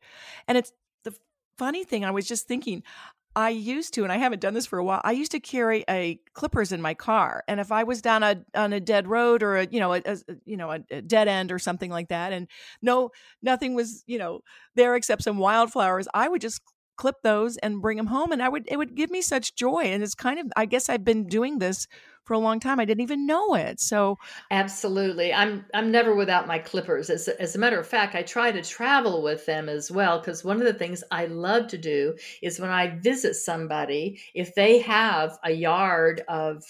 And 0.46 0.58
it's 0.58 0.72
the 1.04 1.14
funny 1.56 1.84
thing, 1.84 2.04
I 2.04 2.10
was 2.10 2.28
just 2.28 2.46
thinking, 2.46 2.82
I 3.36 3.50
used 3.50 3.94
to, 3.94 4.02
and 4.02 4.12
I 4.12 4.16
haven't 4.16 4.40
done 4.40 4.54
this 4.54 4.66
for 4.66 4.78
a 4.78 4.84
while. 4.84 5.00
I 5.04 5.12
used 5.12 5.32
to 5.32 5.40
carry 5.40 5.84
a 5.88 6.18
clippers 6.34 6.72
in 6.72 6.82
my 6.82 6.94
car, 6.94 7.44
and 7.46 7.60
if 7.60 7.70
I 7.70 7.84
was 7.84 8.02
down 8.02 8.22
a 8.22 8.44
on 8.54 8.72
a 8.72 8.80
dead 8.80 9.06
road 9.06 9.42
or 9.42 9.56
a 9.56 9.66
you 9.70 9.78
know 9.78 9.94
a, 9.94 10.02
a 10.04 10.18
you 10.44 10.56
know 10.56 10.70
a, 10.72 10.80
a, 10.90 11.00
dead 11.00 11.28
end 11.28 11.52
or 11.52 11.58
something 11.58 11.90
like 11.90 12.08
that, 12.08 12.32
and 12.32 12.48
no 12.82 13.10
nothing 13.40 13.74
was 13.74 14.02
you 14.06 14.18
know 14.18 14.40
there 14.74 14.96
except 14.96 15.22
some 15.22 15.38
wildflowers, 15.38 16.08
I 16.12 16.28
would 16.28 16.40
just 16.40 16.60
clip 17.00 17.16
those 17.22 17.56
and 17.56 17.80
bring 17.80 17.96
them 17.96 18.06
home, 18.06 18.30
and 18.30 18.42
I 18.42 18.48
would 18.48 18.64
it 18.68 18.76
would 18.76 18.94
give 18.94 19.10
me 19.10 19.22
such 19.22 19.56
joy. 19.56 19.84
And 19.84 20.02
it's 20.02 20.14
kind 20.14 20.38
of 20.38 20.46
I 20.56 20.66
guess 20.66 20.88
I've 20.88 21.04
been 21.04 21.26
doing 21.26 21.58
this 21.58 21.86
for 22.24 22.34
a 22.34 22.38
long 22.38 22.60
time. 22.60 22.78
I 22.78 22.84
didn't 22.84 23.02
even 23.02 23.26
know 23.26 23.54
it. 23.54 23.80
So 23.80 24.16
absolutely, 24.50 25.32
I'm 25.32 25.64
I'm 25.72 25.90
never 25.90 26.14
without 26.14 26.46
my 26.46 26.58
clippers. 26.58 27.08
As 27.08 27.26
as 27.26 27.56
a 27.56 27.58
matter 27.58 27.80
of 27.80 27.86
fact, 27.86 28.14
I 28.14 28.22
try 28.22 28.52
to 28.52 28.62
travel 28.62 29.22
with 29.22 29.46
them 29.46 29.68
as 29.68 29.90
well 29.90 30.18
because 30.18 30.44
one 30.44 30.58
of 30.58 30.66
the 30.66 30.78
things 30.78 31.02
I 31.10 31.24
love 31.24 31.68
to 31.68 31.78
do 31.78 32.14
is 32.42 32.60
when 32.60 32.70
I 32.70 32.98
visit 32.98 33.34
somebody, 33.34 34.20
if 34.34 34.54
they 34.54 34.80
have 34.80 35.38
a 35.42 35.52
yard 35.52 36.22
of 36.28 36.62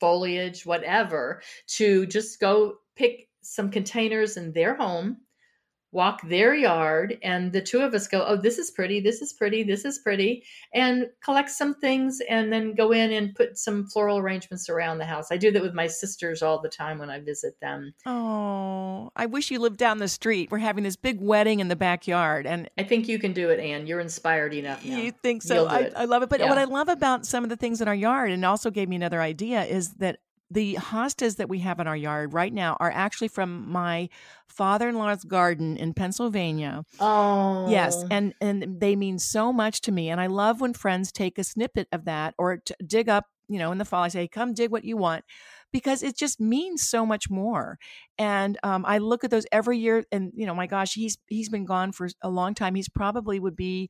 foliage, 0.00 0.64
whatever, 0.64 1.42
to 1.66 2.06
just 2.06 2.40
go 2.40 2.76
pick 2.96 3.28
some 3.42 3.70
containers 3.70 4.38
in 4.38 4.52
their 4.52 4.74
home 4.74 5.18
walk 5.92 6.20
their 6.28 6.54
yard 6.54 7.18
and 7.22 7.52
the 7.52 7.60
two 7.60 7.80
of 7.80 7.94
us 7.94 8.06
go 8.06 8.24
oh 8.24 8.36
this 8.36 8.58
is 8.58 8.70
pretty 8.70 9.00
this 9.00 9.20
is 9.20 9.32
pretty 9.32 9.64
this 9.64 9.84
is 9.84 9.98
pretty 9.98 10.44
and 10.72 11.08
collect 11.24 11.50
some 11.50 11.74
things 11.74 12.20
and 12.28 12.52
then 12.52 12.74
go 12.74 12.92
in 12.92 13.10
and 13.12 13.34
put 13.34 13.58
some 13.58 13.86
floral 13.88 14.18
arrangements 14.18 14.68
around 14.68 14.98
the 14.98 15.04
house. 15.04 15.32
I 15.32 15.36
do 15.36 15.50
that 15.50 15.62
with 15.62 15.74
my 15.74 15.88
sisters 15.88 16.42
all 16.42 16.60
the 16.60 16.68
time 16.68 16.98
when 16.98 17.10
i 17.10 17.18
visit 17.18 17.58
them. 17.60 17.92
Oh 18.06 19.10
i 19.16 19.26
wish 19.26 19.50
you 19.50 19.58
lived 19.58 19.78
down 19.78 19.98
the 19.98 20.08
street. 20.08 20.50
We're 20.50 20.58
having 20.58 20.84
this 20.84 20.96
big 20.96 21.20
wedding 21.20 21.60
in 21.60 21.68
the 21.68 21.76
backyard 21.76 22.46
and 22.46 22.70
i 22.78 22.84
think 22.84 23.08
you 23.08 23.18
can 23.18 23.32
do 23.32 23.50
it 23.50 23.58
anne. 23.58 23.86
You're 23.86 24.00
inspired 24.00 24.54
enough 24.54 24.84
now. 24.84 24.96
you 24.96 25.10
think 25.10 25.42
so? 25.42 25.66
I, 25.66 25.90
I, 25.96 26.04
love 26.04 26.22
it. 26.22 26.28
But 26.28 26.40
yeah. 26.40 26.48
what 26.48 26.58
i 26.58 26.64
love 26.64 26.88
about 26.88 27.26
some 27.26 27.42
of 27.42 27.50
the 27.50 27.56
things 27.56 27.80
in 27.80 27.88
our 27.88 27.94
yard 27.94 28.30
and 28.30 28.44
also 28.44 28.70
gave 28.70 28.88
me 28.88 28.96
another 28.96 29.20
idea 29.20 29.64
is 29.64 29.94
that 29.94 30.18
the 30.50 30.74
hostas 30.74 31.36
that 31.36 31.48
we 31.48 31.60
have 31.60 31.78
in 31.78 31.86
our 31.86 31.96
yard 31.96 32.34
right 32.34 32.52
now 32.52 32.76
are 32.80 32.90
actually 32.90 33.28
from 33.28 33.70
my 33.70 34.08
father-in-law's 34.48 35.24
garden 35.24 35.76
in 35.76 35.94
Pennsylvania. 35.94 36.84
Oh. 36.98 37.68
Yes, 37.70 38.04
and 38.10 38.34
and 38.40 38.80
they 38.80 38.96
mean 38.96 39.18
so 39.18 39.52
much 39.52 39.80
to 39.82 39.92
me 39.92 40.10
and 40.10 40.20
I 40.20 40.26
love 40.26 40.60
when 40.60 40.74
friends 40.74 41.12
take 41.12 41.38
a 41.38 41.44
snippet 41.44 41.88
of 41.92 42.04
that 42.06 42.34
or 42.38 42.62
dig 42.84 43.08
up, 43.08 43.26
you 43.48 43.58
know, 43.58 43.72
in 43.72 43.78
the 43.78 43.84
fall 43.84 44.02
I 44.02 44.08
say, 44.08 44.26
"Come 44.28 44.54
dig 44.54 44.70
what 44.70 44.84
you 44.84 44.96
want." 44.96 45.24
Because 45.72 46.02
it 46.02 46.16
just 46.16 46.40
means 46.40 46.82
so 46.82 47.06
much 47.06 47.30
more, 47.30 47.78
and 48.18 48.58
um, 48.64 48.84
I 48.84 48.98
look 48.98 49.22
at 49.22 49.30
those 49.30 49.46
every 49.52 49.78
year, 49.78 50.04
and 50.10 50.32
you 50.34 50.44
know, 50.46 50.54
my 50.54 50.66
gosh, 50.66 50.94
he's 50.94 51.16
he's 51.28 51.48
been 51.48 51.64
gone 51.64 51.92
for 51.92 52.08
a 52.22 52.28
long 52.28 52.54
time. 52.54 52.74
He's 52.74 52.88
probably 52.88 53.38
would 53.38 53.54
be 53.54 53.88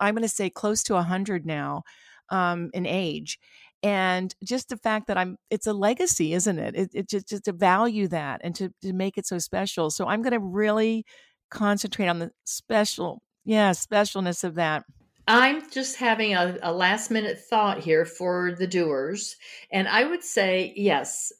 I'm 0.00 0.14
going 0.14 0.22
to 0.22 0.28
say 0.28 0.50
close 0.50 0.82
to 0.84 0.94
100 0.94 1.46
now 1.46 1.82
um, 2.30 2.70
in 2.72 2.86
age. 2.86 3.38
And 3.82 4.34
just 4.44 4.68
the 4.68 4.76
fact 4.76 5.06
that 5.06 5.16
I'm, 5.16 5.36
it's 5.48 5.66
a 5.66 5.72
legacy, 5.72 6.34
isn't 6.34 6.58
it? 6.58 6.74
It, 6.76 6.90
it 6.92 7.08
just, 7.08 7.28
just 7.28 7.44
to 7.44 7.52
value 7.52 8.08
that 8.08 8.40
and 8.44 8.54
to, 8.56 8.70
to 8.82 8.92
make 8.92 9.16
it 9.16 9.26
so 9.26 9.38
special. 9.38 9.90
So 9.90 10.06
I'm 10.06 10.22
going 10.22 10.32
to 10.32 10.40
really 10.40 11.04
concentrate 11.50 12.08
on 12.08 12.18
the 12.18 12.30
special, 12.44 13.22
yeah, 13.44 13.70
specialness 13.70 14.44
of 14.44 14.56
that. 14.56 14.84
I'm 15.26 15.70
just 15.70 15.96
having 15.96 16.34
a, 16.34 16.58
a, 16.62 16.72
last 16.72 17.10
minute 17.10 17.38
thought 17.38 17.78
here 17.78 18.04
for 18.04 18.52
the 18.52 18.66
doers. 18.66 19.36
And 19.70 19.86
I 19.86 20.04
would 20.04 20.24
say, 20.24 20.72
yes, 20.76 21.32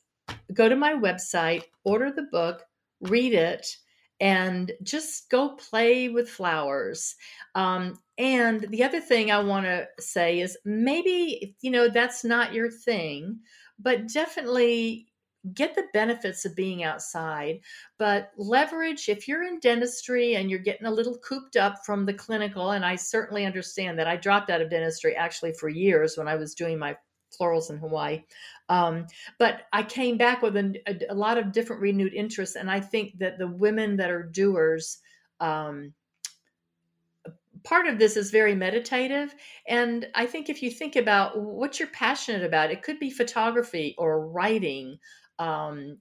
go 0.55 0.69
to 0.69 0.77
my 0.77 0.95
website, 0.95 1.65
order 1.85 2.13
the 2.13 2.29
book, 2.31 2.63
read 3.01 3.35
it, 3.35 3.67
and 4.21 4.71
just 4.83 5.29
go 5.31 5.57
play 5.57 6.09
with 6.09 6.29
flowers. 6.29 7.17
Um, 7.55 7.99
and 8.21 8.61
the 8.69 8.85
other 8.85 9.01
thing 9.01 9.31
I 9.31 9.39
want 9.39 9.65
to 9.65 9.87
say 9.99 10.41
is 10.41 10.59
maybe, 10.67 11.57
you 11.63 11.71
know, 11.71 11.89
that's 11.89 12.23
not 12.23 12.53
your 12.53 12.71
thing, 12.71 13.41
but 13.79 14.09
definitely 14.09 15.07
get 15.55 15.75
the 15.75 15.87
benefits 15.95 16.45
of 16.45 16.55
being 16.55 16.83
outside, 16.83 17.61
but 17.99 18.31
leverage 18.37 19.09
if 19.09 19.27
you're 19.27 19.43
in 19.43 19.59
dentistry 19.59 20.35
and 20.35 20.51
you're 20.51 20.59
getting 20.59 20.87
a 20.87 20.91
little 20.91 21.17
cooped 21.27 21.57
up 21.57 21.77
from 21.87 22.05
the 22.05 22.13
clinical. 22.13 22.73
And 22.73 22.85
I 22.85 22.95
certainly 22.95 23.47
understand 23.47 23.99
that 23.99 24.07
I 24.07 24.17
dropped 24.17 24.51
out 24.51 24.61
of 24.61 24.69
dentistry 24.69 25.17
actually 25.17 25.55
for 25.55 25.71
years 25.71 26.19
when 26.19 26.29
I 26.29 26.37
was 26.37 26.55
doing 26.55 26.79
my 26.79 26.99
florals 27.41 27.71
in 27.71 27.79
Hawaii. 27.79 28.23
Um, 28.69 29.07
but 29.39 29.63
I 29.73 29.83
came 29.83 30.19
back 30.19 30.43
with 30.43 30.59
a, 30.59 30.79
a, 30.87 31.15
a, 31.15 31.15
lot 31.15 31.39
of 31.39 31.53
different 31.53 31.81
renewed 31.81 32.13
interests. 32.13 32.57
And 32.57 32.71
I 32.71 32.81
think 32.81 33.19
that 33.19 33.39
the 33.39 33.49
women 33.49 33.97
that 33.97 34.11
are 34.11 34.25
doers, 34.25 34.99
um, 35.41 35.95
part 37.65 37.87
of 37.87 37.99
this 37.99 38.17
is 38.17 38.31
very 38.31 38.55
meditative. 38.55 39.35
And 39.69 40.07
I 40.15 40.27
think 40.27 40.49
if 40.49 40.63
you 40.63 40.71
think 40.71 40.97
about 40.97 41.39
what 41.39 41.79
you're 41.79 41.89
passionate 41.89 42.45
about, 42.45 42.71
it 42.71 42.83
could 42.83 42.99
be 42.99 43.11
photography 43.11 43.95
or 43.99 44.29
writing. 44.29 44.99
Um, 45.39 45.99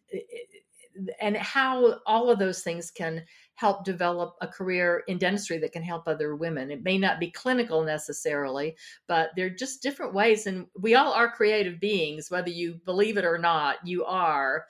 and 1.22 1.38
how 1.38 2.00
all 2.06 2.30
of 2.30 2.40
those 2.40 2.62
things 2.62 2.92
can 2.92 3.24
help 3.56 3.84
develop 3.84 4.36
a 4.42 4.48
career 4.48 5.04
in 5.08 5.18
dentistry 5.18 5.58
that 5.58 5.72
can 5.72 5.84
help 5.84 6.08
other 6.08 6.36
women. 6.36 6.72
It 6.72 6.84
may 6.84 6.98
not 6.98 7.20
be 7.20 7.32
clinical 7.32 7.84
necessarily, 7.84 8.76
but 9.08 9.32
they're 9.36 9.50
just 9.50 9.82
different 9.82 10.14
ways. 10.14 10.48
And 10.48 10.66
we 10.80 10.96
all 10.96 11.12
are 11.12 11.32
creative 11.32 11.80
beings, 11.80 12.30
whether 12.30 12.50
you 12.50 12.80
believe 12.86 13.18
it 13.18 13.26
or 13.26 13.38
not, 13.38 13.78
you 13.86 14.06
are. 14.06 14.66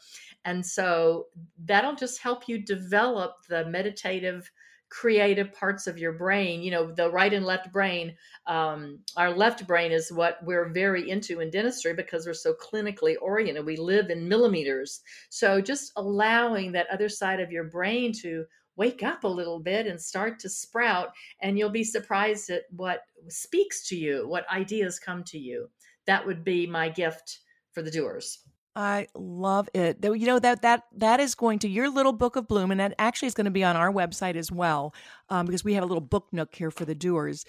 And 0.45 0.65
so 0.65 1.27
that'll 1.65 1.95
just 1.95 2.21
help 2.21 2.47
you 2.47 2.59
develop 2.59 3.35
the 3.47 3.65
meditative 3.65 4.51
creative 4.89 5.53
parts 5.53 5.87
of 5.87 5.97
your 5.97 6.13
brain 6.13 6.61
you 6.61 6.71
know 6.71 6.91
the 6.91 7.09
right 7.09 7.33
and 7.33 7.45
left 7.45 7.71
brain 7.71 8.15
um, 8.49 8.99
our 9.15 9.31
left 9.31 9.67
brain 9.67 9.91
is 9.91 10.11
what 10.11 10.39
we're 10.43 10.69
very 10.69 11.07
into 11.07 11.39
in 11.39 11.51
dentistry 11.51 11.93
because 11.93 12.25
we're 12.25 12.33
so 12.33 12.55
clinically 12.55 13.15
oriented. 13.21 13.63
We 13.63 13.77
live 13.77 14.09
in 14.09 14.27
millimeters. 14.27 15.01
So 15.29 15.61
just 15.61 15.91
allowing 15.95 16.71
that 16.71 16.87
other 16.91 17.09
side 17.09 17.39
of 17.39 17.51
your 17.51 17.65
brain 17.65 18.11
to 18.21 18.45
wake 18.75 19.03
up 19.03 19.23
a 19.23 19.27
little 19.27 19.59
bit 19.59 19.85
and 19.85 20.01
start 20.01 20.39
to 20.39 20.49
sprout 20.49 21.11
and 21.41 21.59
you'll 21.59 21.69
be 21.69 21.83
surprised 21.83 22.49
at 22.49 22.63
what 22.71 23.01
speaks 23.27 23.87
to 23.89 23.95
you 23.95 24.27
what 24.27 24.49
ideas 24.49 24.97
come 24.97 25.23
to 25.25 25.37
you. 25.37 25.69
That 26.07 26.25
would 26.25 26.43
be 26.43 26.65
my 26.65 26.89
gift 26.89 27.41
for 27.71 27.83
the 27.83 27.91
doers 27.91 28.39
I 28.75 29.07
love 29.15 29.67
it. 29.73 29.97
You 30.03 30.25
know 30.25 30.39
that 30.39 30.61
that 30.61 30.83
that 30.97 31.19
is 31.19 31.35
going 31.35 31.59
to 31.59 31.69
your 31.69 31.89
little 31.89 32.13
book 32.13 32.35
of 32.35 32.47
bloom, 32.47 32.71
and 32.71 32.79
that 32.79 32.93
actually 32.99 33.27
is 33.27 33.33
going 33.33 33.45
to 33.45 33.51
be 33.51 33.63
on 33.63 33.75
our 33.75 33.91
website 33.91 34.35
as 34.35 34.51
well, 34.51 34.93
um, 35.29 35.45
because 35.45 35.63
we 35.63 35.73
have 35.73 35.83
a 35.83 35.87
little 35.87 36.01
book 36.01 36.27
nook 36.31 36.55
here 36.55 36.71
for 36.71 36.85
the 36.85 36.95
doers, 36.95 37.45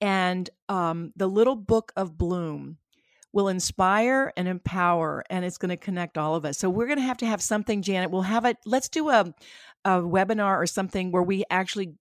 and 0.00 0.48
um, 0.68 1.12
the 1.16 1.26
little 1.26 1.56
book 1.56 1.92
of 1.96 2.16
bloom 2.16 2.76
will 3.32 3.48
inspire 3.48 4.32
and 4.36 4.48
empower, 4.48 5.24
and 5.30 5.44
it's 5.44 5.58
going 5.58 5.70
to 5.70 5.76
connect 5.76 6.18
all 6.18 6.34
of 6.34 6.44
us. 6.44 6.58
So 6.58 6.68
we're 6.68 6.86
going 6.86 6.98
to 6.98 7.04
have 7.04 7.18
to 7.18 7.26
have 7.26 7.42
something, 7.42 7.82
Janet. 7.82 8.10
We'll 8.10 8.22
have 8.22 8.44
it. 8.44 8.58
Let's 8.64 8.88
do 8.88 9.08
a 9.08 9.34
a 9.84 9.90
webinar 10.02 10.58
or 10.58 10.66
something 10.66 11.10
where 11.10 11.22
we 11.22 11.44
actually 11.50 11.94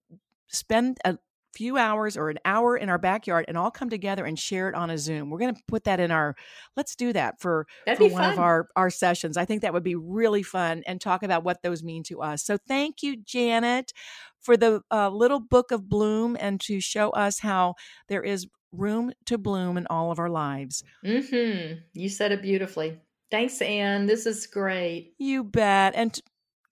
spend 0.47 0.99
a 1.05 1.17
few 1.53 1.77
hours 1.77 2.15
or 2.15 2.29
an 2.29 2.37
hour 2.45 2.77
in 2.77 2.89
our 2.89 2.97
backyard 2.97 3.45
and 3.47 3.57
all 3.57 3.71
come 3.71 3.89
together 3.89 4.25
and 4.25 4.37
share 4.37 4.69
it 4.69 4.75
on 4.75 4.89
a 4.89 4.97
Zoom. 4.97 5.29
We're 5.29 5.39
going 5.39 5.55
to 5.55 5.61
put 5.67 5.83
that 5.85 5.99
in 5.99 6.11
our 6.11 6.35
let's 6.77 6.95
do 6.95 7.11
that 7.13 7.39
for, 7.39 7.65
for 7.97 8.07
one 8.09 8.23
fun. 8.23 8.33
of 8.33 8.39
our 8.39 8.67
our 8.75 8.89
sessions. 8.89 9.37
I 9.37 9.45
think 9.45 9.61
that 9.61 9.73
would 9.73 9.83
be 9.83 9.95
really 9.95 10.43
fun 10.43 10.83
and 10.85 11.01
talk 11.01 11.23
about 11.23 11.43
what 11.43 11.61
those 11.63 11.83
mean 11.83 12.03
to 12.03 12.21
us. 12.21 12.43
So 12.43 12.57
thank 12.67 13.01
you 13.01 13.17
Janet 13.17 13.91
for 14.39 14.55
the 14.55 14.81
uh, 14.91 15.09
little 15.09 15.39
book 15.39 15.71
of 15.71 15.89
bloom 15.89 16.37
and 16.39 16.61
to 16.61 16.79
show 16.79 17.09
us 17.09 17.39
how 17.39 17.75
there 18.07 18.23
is 18.23 18.47
room 18.71 19.11
to 19.25 19.37
bloom 19.37 19.77
in 19.77 19.87
all 19.89 20.11
of 20.11 20.19
our 20.19 20.29
lives. 20.29 20.83
Mhm. 21.03 21.79
You 21.93 22.09
said 22.09 22.31
it 22.31 22.41
beautifully. 22.41 22.99
Thanks 23.31 23.61
Anne. 23.61 24.05
This 24.05 24.25
is 24.25 24.45
great. 24.47 25.13
You 25.17 25.43
bet. 25.43 25.93
And 25.95 26.13
t- 26.13 26.21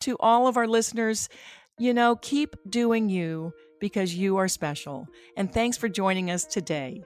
to 0.02 0.16
all 0.20 0.48
of 0.48 0.58
our 0.58 0.68
listeners, 0.68 1.28
you 1.80 1.94
know, 1.94 2.16
keep 2.16 2.56
doing 2.70 3.10
you 3.10 3.52
because 3.80 4.16
you 4.16 4.38
are 4.38 4.48
special. 4.48 5.08
And 5.36 5.52
thanks 5.52 5.78
for 5.78 5.90
joining 5.90 6.32
us 6.32 6.46
today. 6.46 7.04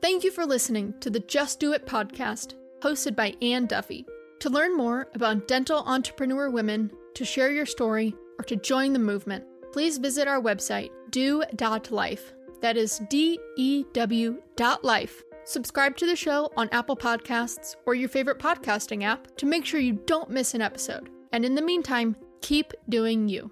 Thank 0.00 0.24
you 0.24 0.30
for 0.30 0.44
listening 0.44 0.94
to 1.00 1.10
the 1.10 1.20
Just 1.20 1.60
Do 1.60 1.72
It 1.72 1.86
podcast, 1.86 2.54
hosted 2.80 3.14
by 3.14 3.34
Anne 3.40 3.66
Duffy. 3.66 4.04
To 4.40 4.50
learn 4.50 4.76
more 4.76 5.08
about 5.14 5.46
dental 5.46 5.84
entrepreneur 5.86 6.50
women, 6.50 6.90
to 7.14 7.24
share 7.24 7.52
your 7.52 7.66
story, 7.66 8.14
or 8.38 8.44
to 8.46 8.56
join 8.56 8.92
the 8.92 8.98
movement, 8.98 9.44
please 9.72 9.98
visit 9.98 10.26
our 10.26 10.40
website, 10.40 10.90
dew.life. 11.10 12.32
That 12.60 12.76
is 12.76 13.00
D 13.10 13.38
E 13.56 13.84
W 13.92 14.42
dot 14.56 14.84
life. 14.84 15.22
Subscribe 15.44 15.96
to 15.96 16.06
the 16.06 16.16
show 16.16 16.50
on 16.56 16.68
Apple 16.70 16.96
Podcasts 16.96 17.74
or 17.86 17.94
your 17.94 18.08
favorite 18.08 18.38
podcasting 18.38 19.02
app 19.02 19.36
to 19.36 19.46
make 19.46 19.64
sure 19.64 19.80
you 19.80 20.00
don't 20.06 20.30
miss 20.30 20.54
an 20.54 20.62
episode. 20.62 21.10
And 21.32 21.44
in 21.44 21.54
the 21.54 21.62
meantime, 21.62 22.16
keep 22.40 22.72
doing 22.88 23.28
you. 23.28 23.50